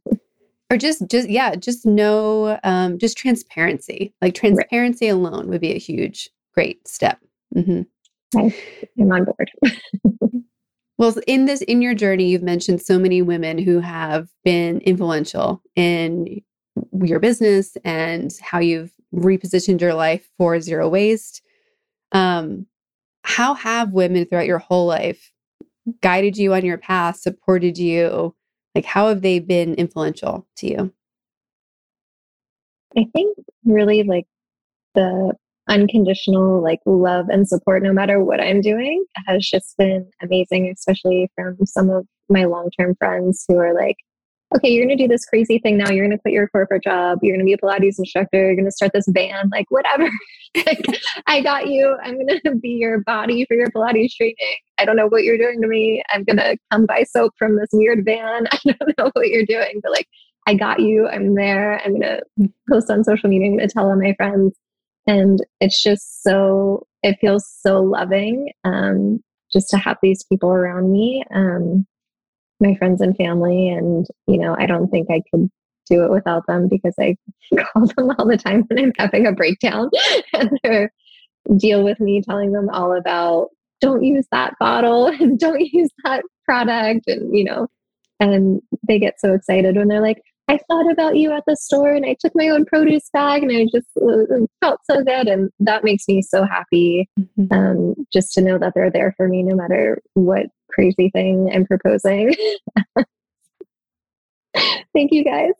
[0.71, 4.13] Or just just yeah just no um just transparency.
[4.21, 5.13] Like transparency right.
[5.13, 7.19] alone would be a huge great step.
[7.55, 8.47] Mm-hmm.
[9.01, 9.51] i'm on board.
[10.97, 15.61] Well in this in your journey you've mentioned so many women who have been influential
[15.77, 16.41] in
[17.01, 21.41] your business and how you've repositioned your life for zero waste.
[22.11, 22.67] Um,
[23.23, 25.31] how have women throughout your whole life
[26.01, 28.35] guided you on your path, supported you?
[28.75, 30.93] Like, how have they been influential to you?
[32.97, 34.25] I think really like
[34.95, 35.33] the
[35.67, 41.29] unconditional like love and support no matter what I'm doing has just been amazing, especially
[41.35, 43.97] from some of my long term friends who are like,
[44.55, 45.89] okay, you're going to do this crazy thing now.
[45.89, 47.19] You're going to quit your corporate job.
[47.21, 48.37] You're going to be a Pilates instructor.
[48.37, 50.09] You're going to start this band, like whatever.
[50.55, 50.85] like,
[51.27, 51.95] I got you.
[52.03, 54.35] I'm going to be your body for your Pilates training.
[54.77, 56.03] I don't know what you're doing to me.
[56.09, 58.47] I'm going to come buy soap from this weird van.
[58.51, 60.07] I don't know what you're doing, but like,
[60.47, 61.07] I got you.
[61.07, 61.79] I'm there.
[61.85, 63.47] I'm going to post on social media.
[63.47, 64.57] I'm going to tell all my friends.
[65.05, 69.19] And it's just so, it feels so loving um,
[69.53, 71.23] just to have these people around me.
[71.33, 71.85] Um,
[72.59, 73.69] my friends and family.
[73.69, 75.49] And, you know, I don't think I could
[75.89, 77.17] do it without them because I
[77.57, 79.89] call them all the time when I'm having a breakdown
[80.33, 80.87] and they
[81.57, 83.49] deal with me telling them all about
[83.81, 87.67] don't use that bottle and don't use that product and you know
[88.19, 91.93] and they get so excited when they're like I thought about you at the store
[91.93, 95.27] and I took my own produce bag and I just uh, felt so good.
[95.27, 97.53] And that makes me so happy mm-hmm.
[97.53, 101.65] um, just to know that they're there for me no matter what crazy thing I'm
[101.65, 102.33] proposing.
[104.93, 105.51] Thank you guys.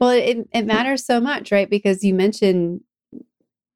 [0.00, 1.68] well, it, it matters so much, right?
[1.68, 2.80] Because you mentioned,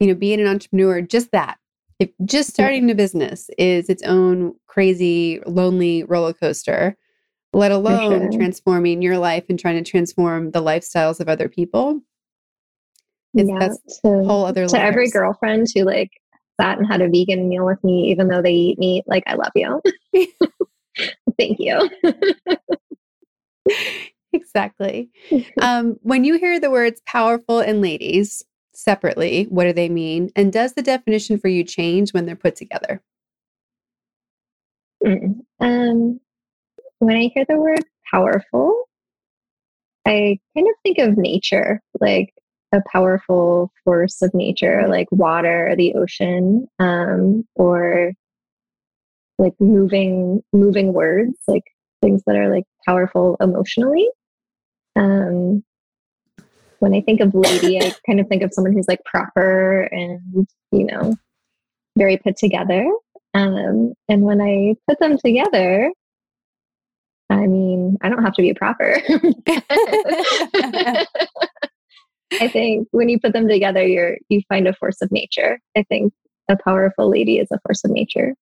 [0.00, 1.58] you know, being an entrepreneur, just that.
[2.00, 6.96] If just starting a business is its own crazy, lonely roller coaster
[7.54, 8.38] let alone sure.
[8.38, 12.00] transforming your life and trying to transform the lifestyles of other people.
[13.32, 14.88] It's, yeah, that's to, whole other to layers.
[14.88, 16.10] every girlfriend who like
[16.60, 19.34] sat and had a vegan meal with me, even though they eat meat, like I
[19.34, 19.80] love you.
[21.38, 21.90] Thank you.
[24.32, 25.10] exactly.
[25.60, 30.30] Um, when you hear the words powerful and ladies separately, what do they mean?
[30.36, 33.02] And does the definition for you change when they're put together?
[35.04, 35.40] Mm.
[35.60, 36.20] Um,
[36.98, 38.84] when I hear the word powerful,
[40.06, 42.34] I kind of think of nature, like
[42.74, 48.12] a powerful force of nature, like water, the ocean, um, or
[49.38, 51.62] like moving moving words, like
[52.02, 54.08] things that are like powerful emotionally.
[54.96, 55.62] Um,
[56.80, 60.48] when I think of lady, I kind of think of someone who's like proper and
[60.72, 61.14] you know
[61.96, 62.90] very put together.
[63.34, 65.90] Um, and when I put them together,
[67.30, 68.98] I mean, I don't have to be proper.
[72.40, 75.60] I think when you put them together, you're you find a force of nature.
[75.76, 76.12] I think
[76.48, 78.34] a powerful lady is a force of nature.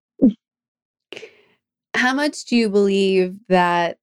[1.95, 3.99] How much do you believe that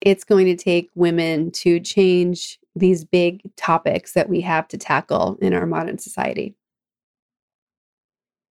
[0.00, 5.36] it's going to take women to change these big topics that we have to tackle
[5.40, 6.54] in our modern society?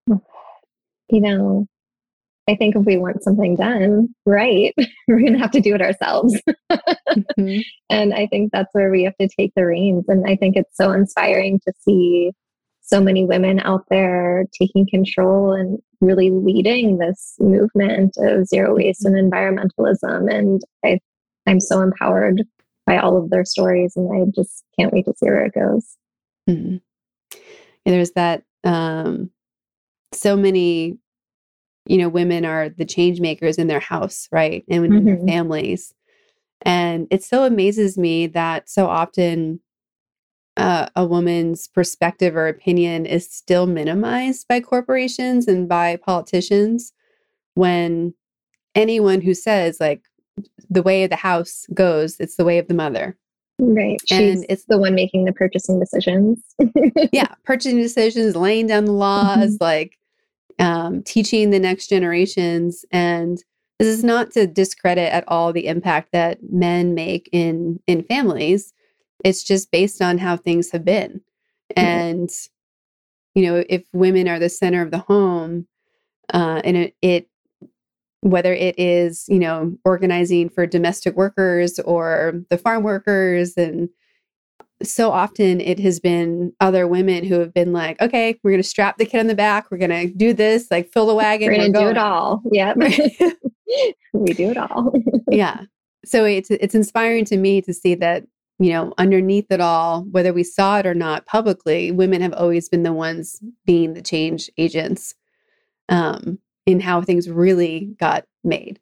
[1.12, 1.68] You know,
[2.48, 4.74] I think if we want something done right,
[5.08, 6.40] we're going to have to do it ourselves.
[6.72, 7.62] mm-hmm.
[7.90, 10.06] And I think that's where we have to take the reins.
[10.08, 12.32] And I think it's so inspiring to see
[12.82, 19.06] so many women out there taking control and really leading this movement of zero waste
[19.06, 20.32] and environmentalism.
[20.32, 21.00] And I,
[21.48, 22.44] I'm so empowered
[22.86, 25.98] by all of their stories, and I just can't wait to see where it goes.
[26.48, 26.78] Mm-hmm.
[27.86, 28.44] Yeah, there's that.
[28.64, 29.32] Um,
[30.14, 31.00] so many,
[31.86, 35.26] you know, women are the change makers in their house, right, and within mm-hmm.
[35.26, 35.94] their families.
[36.62, 39.60] And it so amazes me that so often
[40.58, 46.94] uh, a woman's perspective or opinion is still minimized by corporations and by politicians
[47.56, 48.14] when
[48.74, 50.04] anyone who says like
[50.70, 53.18] the way of the house goes it's the way of the mother
[53.60, 56.42] right and She's it's the one making the purchasing decisions
[57.12, 59.64] yeah purchasing decisions laying down the laws mm-hmm.
[59.64, 59.98] like
[60.60, 63.44] um, teaching the next generations and
[63.78, 68.74] this is not to discredit at all the impact that men make in in families
[69.26, 71.22] it's just based on how things have been.
[71.76, 71.80] Mm-hmm.
[71.80, 72.30] And,
[73.34, 75.68] you know, if women are the center of the home,
[76.34, 77.28] uh, and it, it,
[78.22, 83.90] whether it is, you know, organizing for domestic workers or the farm workers, and
[84.84, 88.68] so often it has been other women who have been like, okay, we're going to
[88.68, 89.72] strap the kid on the back.
[89.72, 91.48] We're going to do this, like fill the wagon.
[91.48, 92.42] We're going to do it all.
[92.52, 92.74] Yeah.
[94.14, 94.94] we do it all.
[95.32, 95.62] yeah.
[96.06, 98.26] So it's, it's inspiring to me to see that
[98.58, 102.70] you know, underneath it all, whether we saw it or not publicly, women have always
[102.70, 105.14] been the ones being the change agents
[105.90, 108.80] um, in how things really got made.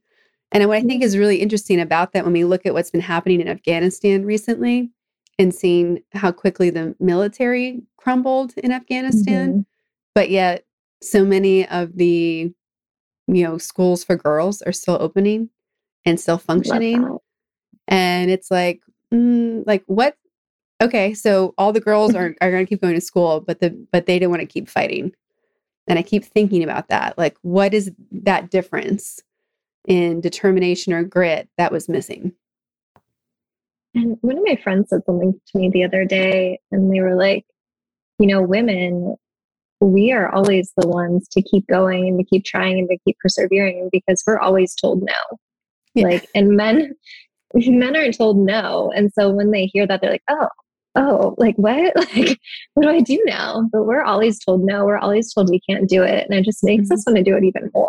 [0.52, 3.02] And what I think is really interesting about that when we look at what's been
[3.02, 4.92] happening in Afghanistan recently
[5.40, 9.62] and seeing how quickly the military crumbled in Afghanistan, mm-hmm.
[10.14, 10.66] but yet
[11.02, 12.52] so many of the
[13.28, 15.50] you know schools for girls are still opening
[16.06, 17.18] and still functioning.
[17.88, 18.82] And it's like,
[19.14, 20.18] mm, like what
[20.82, 23.70] okay so all the girls are, are going to keep going to school but the
[23.92, 25.12] but they don't want to keep fighting
[25.88, 29.22] and i keep thinking about that like what is that difference
[29.88, 32.34] in determination or grit that was missing
[33.96, 37.16] and one of my friends said something to me the other day and they were
[37.16, 37.46] like
[38.20, 39.16] you know women
[39.80, 43.18] we are always the ones to keep going and to keep trying and to keep
[43.20, 45.38] persevering because we're always told no
[45.94, 46.06] yeah.
[46.06, 46.94] like and men
[47.68, 48.92] men aren't told no.
[48.96, 50.48] And so when they hear that, they're like, oh,
[50.96, 51.94] oh, like what?
[52.16, 52.40] Like,
[52.74, 53.68] what do I do now?
[53.72, 54.86] But we're always told no.
[54.86, 56.28] We're always told we can't do it.
[56.30, 56.94] And it just makes mm-hmm.
[56.94, 57.88] us want to do it even more.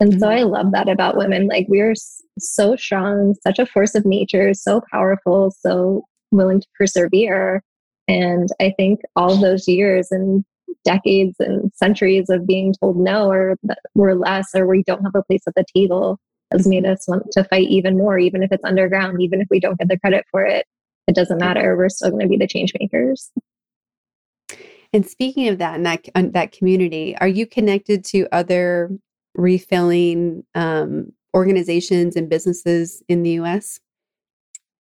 [0.00, 0.20] And mm-hmm.
[0.20, 1.46] so I love that about women.
[1.46, 1.94] Like, we're
[2.38, 7.62] so strong, such a force of nature, so powerful, so willing to persevere.
[8.08, 10.44] And I think all those years and
[10.84, 15.14] decades and centuries of being told no or that we're less or we don't have
[15.14, 16.18] a place at the table
[16.52, 19.60] has made us want to fight even more, even if it's underground, even if we
[19.60, 20.66] don't get the credit for it.
[21.06, 21.76] It doesn't matter.
[21.76, 23.30] We're still going to be the change makers.
[24.92, 28.90] And speaking of that, and that that community, are you connected to other
[29.34, 33.80] refilling um, organizations and businesses in the U.S.?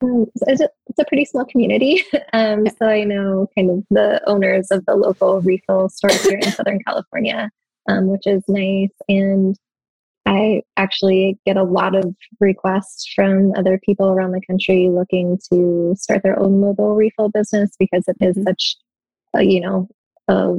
[0.04, 2.04] Um, it's, a, it's, a, pretty small community.
[2.34, 2.72] Um, yeah.
[2.80, 6.80] So I know kind of the owners of the local refill stores here in Southern
[6.80, 7.52] California,
[7.88, 8.90] um, which is nice.
[9.08, 9.56] And
[10.26, 15.94] I actually get a lot of requests from other people around the country looking to
[15.96, 18.48] start their own mobile refill business because it is mm-hmm.
[18.48, 18.78] such
[19.36, 19.88] a, you know,
[20.28, 20.56] a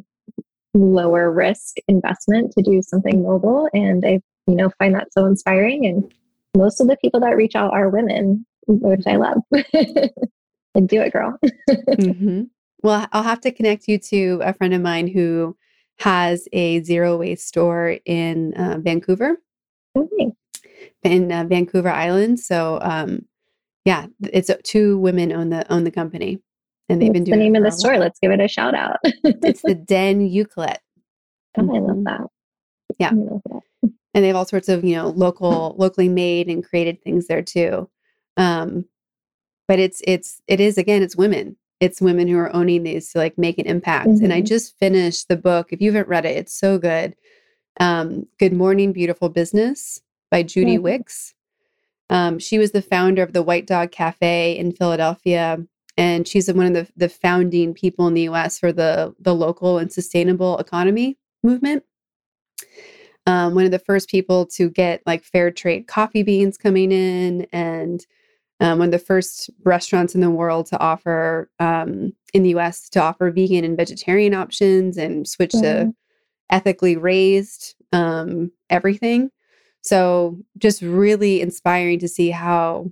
[0.74, 3.68] lower risk investment to do something mobile.
[3.72, 5.86] And I, you know, find that so inspiring.
[5.86, 6.12] And
[6.56, 9.38] most of the people that reach out are women, which I love.
[10.74, 11.38] and do it, girl.
[11.70, 12.42] mm-hmm.
[12.82, 15.56] Well, I'll have to connect you to a friend of mine who
[16.00, 19.38] has a zero waste store in uh, Vancouver
[21.04, 22.40] in uh, Vancouver Island.
[22.40, 23.26] So, um,
[23.84, 26.40] yeah, it's uh, two women own the own the company,
[26.88, 27.98] and they've What's been doing the name of the store.
[27.98, 28.98] Let's give it a shout out.
[29.04, 30.78] it's the Den Euclid.
[31.56, 32.04] Oh, I love mm-hmm.
[32.04, 32.20] that.
[32.98, 33.62] Yeah, love that.
[34.14, 37.42] and they have all sorts of you know local, locally made and created things there
[37.42, 37.88] too.
[38.36, 38.86] Um,
[39.66, 41.56] but it's it's it is again, it's women.
[41.80, 44.08] It's women who are owning these to like make an impact.
[44.08, 44.24] Mm-hmm.
[44.24, 44.46] And I mm-hmm.
[44.46, 45.72] just finished the book.
[45.72, 47.14] If you haven't read it, it's so good
[47.80, 50.84] um, Good Morning Beautiful Business by Judy mm-hmm.
[50.84, 51.34] Wicks.
[52.10, 55.58] Um, she was the founder of the White Dog Cafe in Philadelphia,
[55.96, 58.58] and she's one of the, the founding people in the U.S.
[58.58, 61.84] for the the local and sustainable economy movement.
[63.26, 67.46] um, one of the first people to get like fair trade coffee beans coming in,
[67.52, 68.04] and
[68.60, 72.88] um, one of the first restaurants in the world to offer um, in the US
[72.90, 75.92] to offer vegan and vegetarian options and switch to
[76.50, 79.30] ethically raised um, everything.
[79.82, 82.90] So, just really inspiring to see how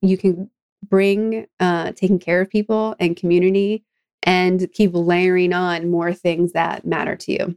[0.00, 0.50] you can
[0.88, 3.84] bring uh, taking care of people and community
[4.22, 7.56] and keep layering on more things that matter to you.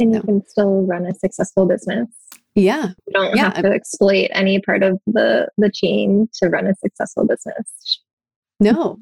[0.00, 2.08] And you can still run a successful business.
[2.54, 2.88] Yeah.
[3.06, 3.54] You don't yeah.
[3.54, 8.00] have to exploit any part of the the chain to run a successful business.
[8.58, 8.98] No.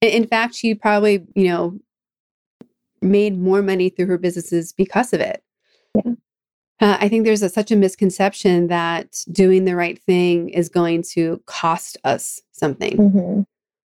[0.00, 1.78] In fact, she probably, you know,
[3.00, 5.42] made more money through her businesses because of it.
[5.94, 6.12] Yeah.
[6.80, 11.02] Uh, I think there's a, such a misconception that doing the right thing is going
[11.12, 13.42] to cost us something Mm-hmm.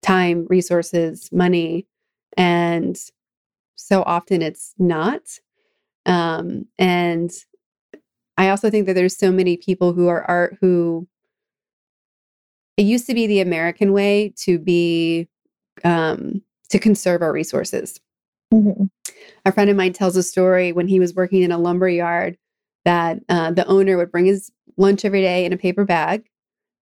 [0.01, 1.85] time, resources, money.
[2.37, 2.97] And
[3.75, 5.21] so often it's not.
[6.05, 7.31] Um, and
[8.37, 11.07] I also think that there's so many people who are art who
[12.77, 15.27] it used to be the American way to be
[15.83, 17.99] um, to conserve our resources.
[18.51, 18.85] Mm-hmm.
[19.45, 22.37] A friend of mine tells a story when he was working in a lumber yard
[22.85, 26.27] that uh, the owner would bring his lunch every day in a paper bag.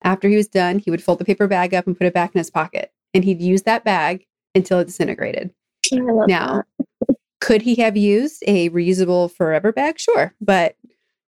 [0.03, 2.33] After he was done, he would fold the paper bag up and put it back
[2.33, 4.25] in his pocket, and he'd use that bag
[4.55, 5.51] until it disintegrated.
[5.91, 6.63] Now,
[7.41, 9.99] could he have used a reusable forever bag?
[9.99, 10.75] Sure, but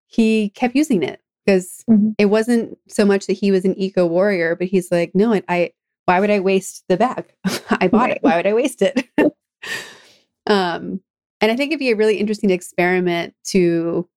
[0.08, 2.16] he kept using it because Mhm.
[2.18, 5.44] it wasn't so much that he was an eco warrior, but he's like, no, I,
[5.50, 5.72] I
[6.06, 7.26] why would I waste the bag?
[7.70, 8.16] I bought Right.
[8.18, 8.24] it.
[8.24, 9.08] Why would I waste it?
[10.48, 11.02] um,
[11.40, 14.08] and I think it'd be a really interesting experiment to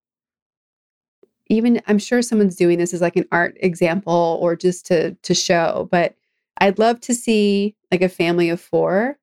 [1.47, 5.33] even I'm sure someone's doing this as like an art example or just to to
[5.33, 6.15] show, but
[6.59, 9.17] I'd love to see like a family of four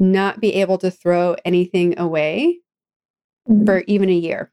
[0.00, 2.58] not be able to throw anything away
[3.48, 3.66] Mhm.
[3.66, 4.52] for even a year.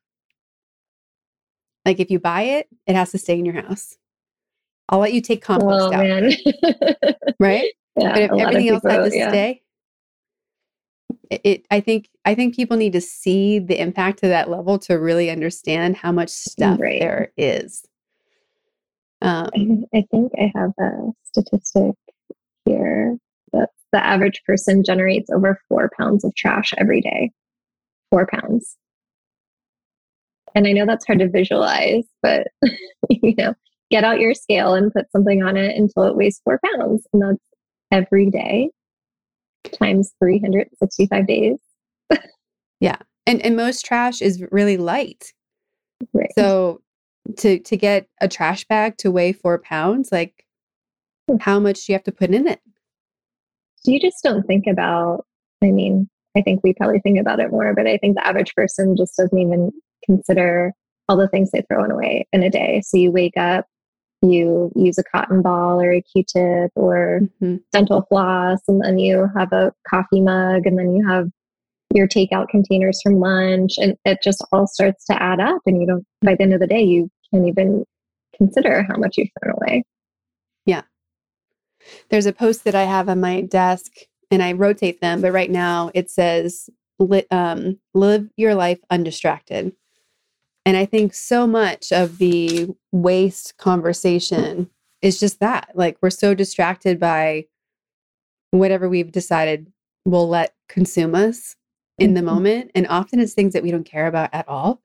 [1.86, 3.98] Like if you buy it, it has to stay in your house.
[4.90, 6.32] I'll let you take compost oh out, man.
[7.40, 7.72] right?
[7.98, 9.30] yeah, but if a lot of everything else had to yeah.
[9.30, 9.62] stay,
[11.30, 14.96] it, I think I think people need to see the impact to that level to
[14.96, 17.00] really understand how much stuff Right.
[17.00, 17.86] there is.
[19.22, 21.96] Um, I, I think I have a statistic
[22.66, 23.18] here
[23.54, 27.32] that the average person generates over four pounds of trash every day.
[28.12, 28.78] Four pounds.
[30.54, 32.48] And I know that's hard to visualize, but
[33.10, 33.54] you know,
[33.92, 37.06] get out your scale and put something on it until it weighs four pounds.
[37.12, 37.44] And that's
[37.92, 38.70] every day
[39.72, 41.58] times 365 days.
[42.82, 42.98] Yeah.
[43.26, 45.32] And and most trash is really light.
[46.14, 46.32] Right.
[46.38, 46.82] So
[47.38, 50.46] to to get a trash bag to weigh four pounds, like
[51.30, 51.38] Hmm.
[51.40, 52.60] how much do you have to put in it?
[53.86, 55.26] you just don't think about
[55.64, 58.54] i mean i think we probably think about it more but i think the average
[58.56, 59.72] person just doesn't even
[60.04, 60.74] consider
[61.08, 63.66] all the things they throw away in a day so you wake up
[64.32, 67.62] you use a cotton ball or a q-tip or Mhm.
[67.72, 71.30] dental floss and then you have a coffee mug and then you have
[71.94, 75.88] your takeout containers from lunch and it just all starts to add up and you
[75.88, 77.84] don't by the end of the day you can't even
[78.38, 79.84] consider how much you've thrown away
[80.66, 80.82] Yeah,
[82.10, 83.92] There's a post that I have on my desk
[84.32, 86.70] and I rotate them, but right now it says
[87.00, 89.74] li- um, live your life undistracted.
[90.66, 94.70] And I think so much of the waste conversation
[95.02, 95.70] is just that.
[95.76, 97.46] Like we're so distracted by
[98.52, 99.72] whatever we've decided
[100.06, 101.56] will let consume us
[102.00, 102.26] in the Mhm.
[102.26, 102.72] moment.
[102.74, 104.82] And often it's things that we don't care about at all.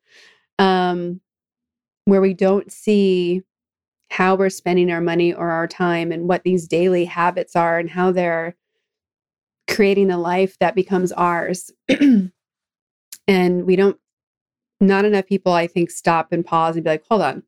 [0.58, 1.20] Um,
[2.04, 3.42] where we don't see
[4.10, 7.88] how we're spending our money or our time and what these daily habits are and
[7.88, 8.56] how they're
[9.68, 11.70] creating a life that becomes ours.
[13.28, 13.98] and we don't,
[14.80, 17.42] not enough people, I think, stop and pause and be like, hold on,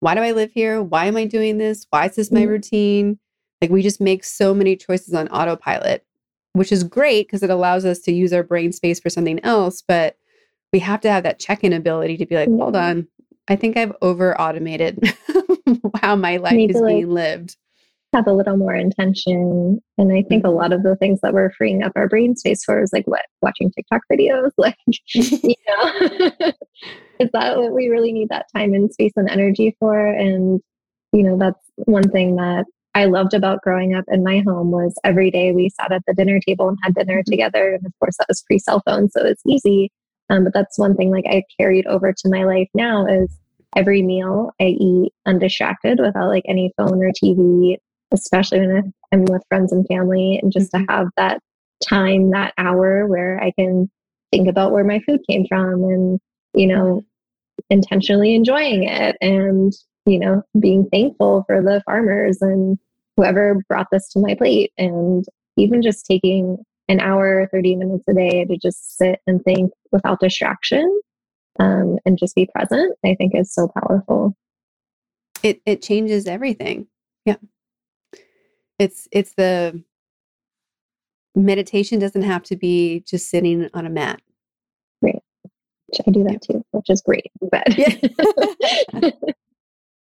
[0.00, 0.82] why do I live here?
[0.82, 1.86] Why am I doing this?
[1.90, 2.48] Why is this my Mhm.
[2.48, 3.18] routine?
[3.60, 6.04] Like, we just make so many choices on autopilot,
[6.52, 9.82] which is great because it allows us to use our brain space for something else.
[9.86, 10.16] But
[10.72, 13.08] we have to have that check in ability to be like, hold on,
[13.48, 15.02] I think I've over automated
[16.00, 17.56] how my life is like, being lived.
[18.14, 19.80] have a little more intention.
[19.96, 22.62] And I think a lot of the things that we're freeing up our brain space
[22.64, 24.76] for is like what watching TikTok videos, like
[25.14, 26.30] you know,
[27.20, 30.06] is that what we really need that time and space and energy for?
[30.06, 30.60] And
[31.12, 34.94] you know, that's one thing that I loved about growing up in my home was
[35.04, 37.24] every day we sat at the dinner table and had dinner Mhm.
[37.24, 37.74] together.
[37.74, 39.90] And of course, that was pre cell phone, so it's easy.
[40.30, 43.30] Um, but that's one thing like I carried over to my life now is
[43.76, 47.76] every meal I eat undistracted without like any phone or TV,
[48.12, 51.40] especially when I'm with friends and family, and just to have that
[51.88, 53.90] time, that hour where I can
[54.32, 56.20] think about where my food came from and
[56.54, 57.04] you know,
[57.70, 59.72] intentionally enjoying it and,
[60.06, 62.78] you know, being thankful for the farmers and
[63.16, 64.72] whoever brought this to my plate.
[64.78, 65.24] And
[65.56, 70.20] even just taking an hour, 30 minutes a day to just sit and think without
[70.20, 71.00] distraction
[71.60, 74.36] um, and just be present, I think is so powerful.
[75.42, 76.86] It, it changes everything.
[77.24, 77.36] Yeah.
[78.78, 79.82] It's, it's the
[81.34, 84.20] meditation doesn't have to be just sitting on a mat.
[85.02, 85.22] Right.
[86.06, 87.30] I do that too, which is great.
[87.50, 89.10] But yeah.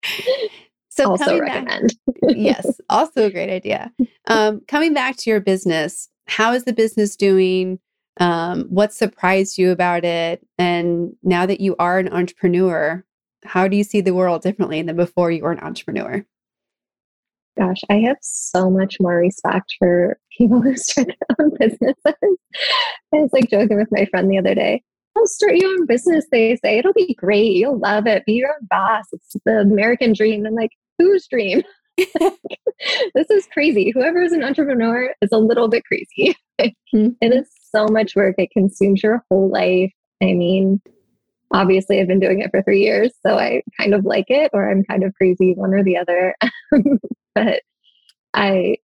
[0.89, 1.93] so also recommend.
[2.05, 3.91] Back, yes, also a great idea.
[4.27, 7.79] Um, coming back to your business, how is the business doing?
[8.19, 10.45] Um, what surprised you about it?
[10.57, 13.05] And now that you are an entrepreneur,
[13.45, 16.25] how do you see the world differently than before you were an entrepreneur?
[17.57, 21.95] Gosh, I have so much more respect for people who start their own businesses.
[22.05, 24.83] I was like joking with my friend the other day.
[25.25, 26.25] Start your own business.
[26.31, 27.53] They say it'll be great.
[27.53, 28.25] You'll love it.
[28.25, 29.05] Be your own boss.
[29.11, 30.45] It's the American dream.
[30.45, 31.63] I'm like, whose dream?
[31.97, 33.91] this is crazy.
[33.93, 36.35] Whoever is an entrepreneur is a little bit crazy.
[36.61, 37.09] mm-hmm.
[37.21, 38.35] It is so much work.
[38.37, 39.91] It consumes your whole life.
[40.21, 40.81] I mean,
[41.53, 44.69] obviously, I've been doing it for three years, so I kind of like it, or
[44.69, 46.35] I'm kind of crazy, one or the other.
[47.35, 47.61] but
[48.33, 48.77] I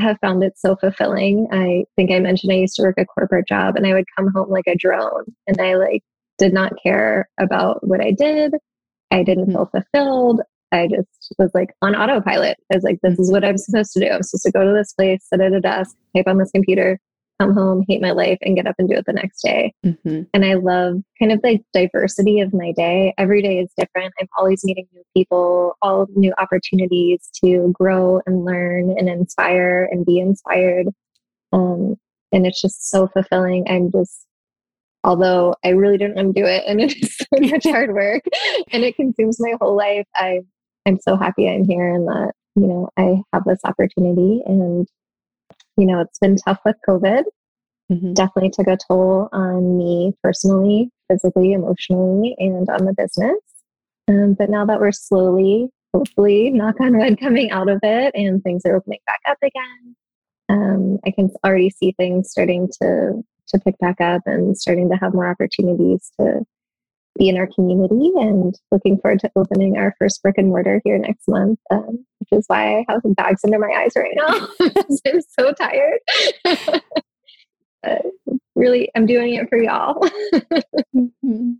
[0.00, 1.48] have found it so fulfilling.
[1.52, 4.30] I think I mentioned I used to work a corporate job and I would come
[4.32, 6.02] home like a drone and I like
[6.38, 8.54] did not care about what I did.
[9.10, 9.52] I didn't mm-hmm.
[9.52, 10.42] feel fulfilled.
[10.72, 12.58] I just was like on autopilot.
[12.72, 14.08] I was like, this is what I'm supposed to do.
[14.08, 16.98] I'm supposed to go to this place, sit at a desk, type on this computer,
[17.40, 19.74] come home, hate my life, and get up and do it the next day.
[19.84, 20.22] Mm-hmm.
[20.32, 23.14] And I love kind of the diversity of my day.
[23.18, 24.14] Every day is different.
[24.20, 30.06] I'm always meeting new people, all new opportunities to grow and learn and inspire and
[30.06, 30.86] be inspired.
[31.52, 31.96] Um,
[32.32, 33.66] and it's just so fulfilling.
[33.68, 34.26] I'm just,
[35.04, 38.22] although I really don't want to do it and it is so much hard work
[38.72, 40.40] and it consumes my whole life, I,
[40.86, 44.86] I'm so happy I'm here and that, you know, I have this opportunity and
[45.76, 47.24] you know, it's been tough with COVID.
[47.90, 48.14] Mm-hmm.
[48.14, 53.36] Definitely took a toll on me personally, physically, emotionally, and on the business.
[54.08, 58.42] Um, but now that we're slowly, hopefully, knock on wood, coming out of it and
[58.42, 59.96] things are opening back up again,
[60.48, 64.96] um, I can already see things starting to to pick back up and starting to
[64.96, 66.44] have more opportunities to
[67.18, 70.98] be in our community and looking forward to opening our first brick and mortar here
[70.98, 74.48] next month, um, which is why I have bags under my eyes right now.
[75.12, 76.00] I'm so tired.
[78.54, 80.00] really, I'm doing it for y'all.
[80.94, 81.52] mm-hmm.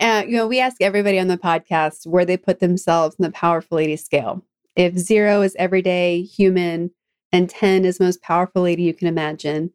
[0.00, 3.30] uh, you know, we ask everybody on the podcast where they put themselves in the
[3.30, 4.44] powerful lady scale.
[4.74, 6.90] If zero is everyday human
[7.30, 9.72] and 10 is most powerful lady you can imagine,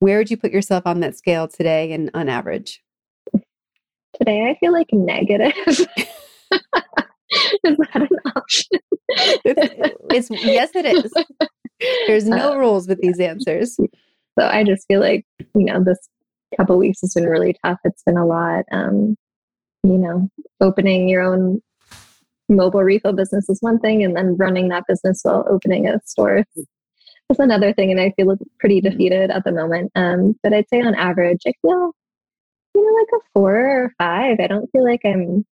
[0.00, 2.83] where would you put yourself on that scale today and on average?
[4.14, 5.52] Today I feel like negative.
[5.66, 5.86] is
[7.76, 8.78] that an option?
[9.08, 11.12] it's, it's yes, it is.
[12.06, 13.76] There's no uh, rules with these answers.
[13.76, 15.98] So I just feel like you know this
[16.56, 17.78] couple weeks has been really tough.
[17.84, 18.64] It's been a lot.
[18.70, 19.16] Um,
[19.82, 20.28] you know,
[20.60, 21.60] opening your own
[22.48, 26.44] mobile refill business is one thing, and then running that business while opening a store
[26.56, 26.66] is
[27.38, 27.90] another thing.
[27.90, 29.92] And I feel pretty defeated at the moment.
[29.94, 31.92] Um, but I'd say on average, I feel
[32.74, 34.38] you know, like a four or five.
[34.40, 35.44] I don't feel like I'm,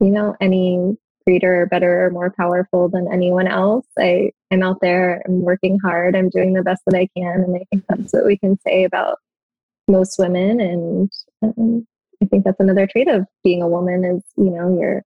[0.00, 0.96] you know, any
[1.26, 3.86] greater or better or more powerful than anyone else.
[3.98, 7.42] I, I'm out there, I'm working hard, I'm doing the best that I can.
[7.42, 9.18] And I think that's what we can say about
[9.88, 10.60] most women.
[10.60, 11.10] And
[11.42, 11.86] um,
[12.22, 15.02] I think that's another trait of being a woman is, you know, you're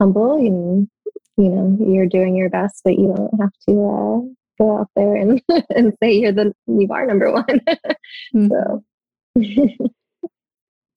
[0.00, 0.88] humble and,
[1.36, 5.14] you know, you're doing your best, but you don't have to uh, go out there
[5.14, 5.40] and,
[5.74, 7.44] and say you're the, you are number one.
[8.34, 8.48] mm-hmm.
[8.48, 8.84] So.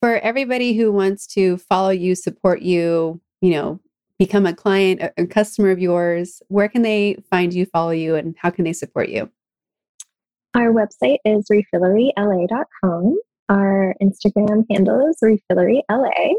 [0.05, 3.79] for everybody who wants to follow you, support you, you know,
[4.19, 8.13] become a client, a, a customer of yours, where can they find you, follow you,
[8.13, 9.31] and how can they support you?
[10.53, 13.17] Our website is refilleryla.com.
[13.49, 16.33] Our Instagram handle is refilleryla.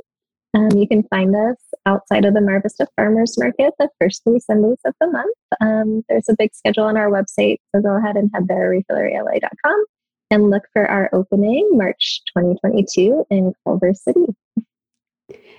[0.54, 1.56] Um, you can find us
[1.86, 5.36] outside of the Mar Vista Farmers Market the first three Sundays of the month.
[5.60, 9.84] Um, there's a big schedule on our website, so go ahead and head there, refilleryla.com
[10.30, 14.26] and look for our opening March 2022 in Culver City.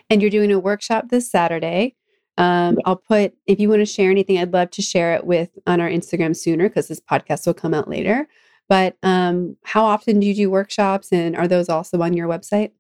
[0.10, 1.96] And you're doing a workshop this Saturday.
[2.38, 2.82] Um, yeah.
[2.86, 5.82] I'll put, if you want to share anything, I'd love to share it with on
[5.82, 8.28] our Instagram sooner because this podcast will come out later.
[8.70, 12.72] But um, how often do you do workshops and are those also on your website?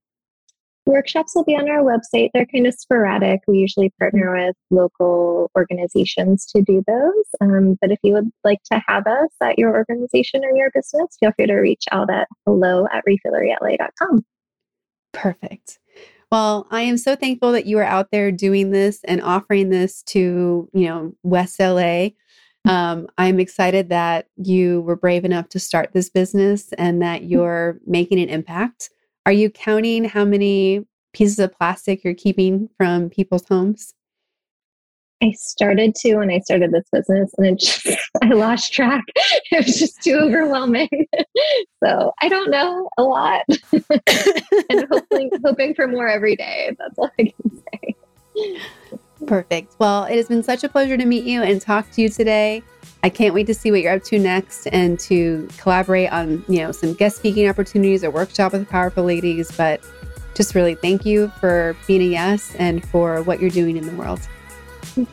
[0.87, 2.29] Workshops will be on our website.
[2.33, 3.41] They're kind of sporadic.
[3.45, 7.25] We usually partner with local organizations to do those.
[7.41, 11.17] Um, but if you would like to have us at your organization or your business,
[11.19, 14.25] feel free to reach out at hello at refilleryla.com.
[15.11, 15.77] Perfect.
[16.31, 20.03] Well, I am so thankful that you are out there doing this and offering this
[20.03, 22.11] to, you know, West LA.
[22.65, 27.77] Um, I'm excited that you were brave enough to start this business and that you're
[27.85, 28.89] making an impact.
[29.27, 33.93] Are you counting how many pieces of plastic you're keeping from people's homes?
[35.21, 37.85] I started to when I started this business and it just,
[38.23, 39.03] I lost track.
[39.51, 40.87] It was just too overwhelming.
[41.83, 43.41] so I don't know a lot
[44.69, 46.73] and hoping, hoping for more every day.
[46.79, 48.61] That's all I can say.
[49.25, 49.75] Perfect.
[49.77, 52.63] Well, it has been such a pleasure to meet you and talk to you today.
[53.07, 56.59] I can't wait to see what you're up to next and to collaborate on, you
[56.59, 59.49] know, some guest speaking opportunities or workshop with powerful ladies.
[59.49, 59.79] But
[60.35, 63.95] just really thank you for being a yes and for what you're doing in the
[63.95, 64.19] world.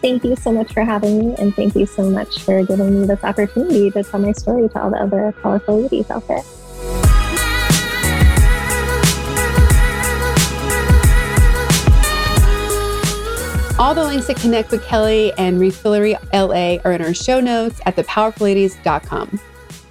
[0.02, 3.06] Thank you so much for having me, and thank you so much for giving me
[3.06, 6.42] this opportunity to tell my story to all the other powerful ladies out there.
[13.76, 17.80] All the links to connect with Kelly and Refillery LA are in our show notes
[17.86, 19.40] at thepowerfulladies.com.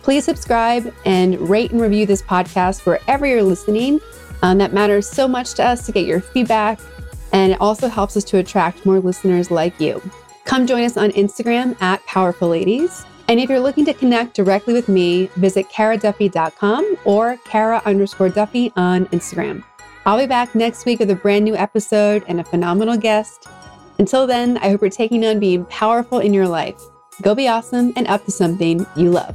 [0.02, 4.00] Please subscribe and rate and review this podcast wherever you're listening.
[4.42, 6.80] Um, that matters so much to us to get your feedback
[7.34, 10.02] and it also helps us to attract more listeners like you.
[10.46, 13.06] Come join us on Instagram at Powerful Ladies.
[13.28, 18.72] And if you're looking to connect directly with me, visit karaduffy.com or cara underscore duffy
[18.78, 19.62] on Instagram.
[20.06, 23.48] I'll be back next week with a brand new episode and a phenomenal guest.
[24.04, 26.76] Until then, I hope you're taking on being powerful in your life.
[27.22, 29.34] Go be awesome and up to something you love.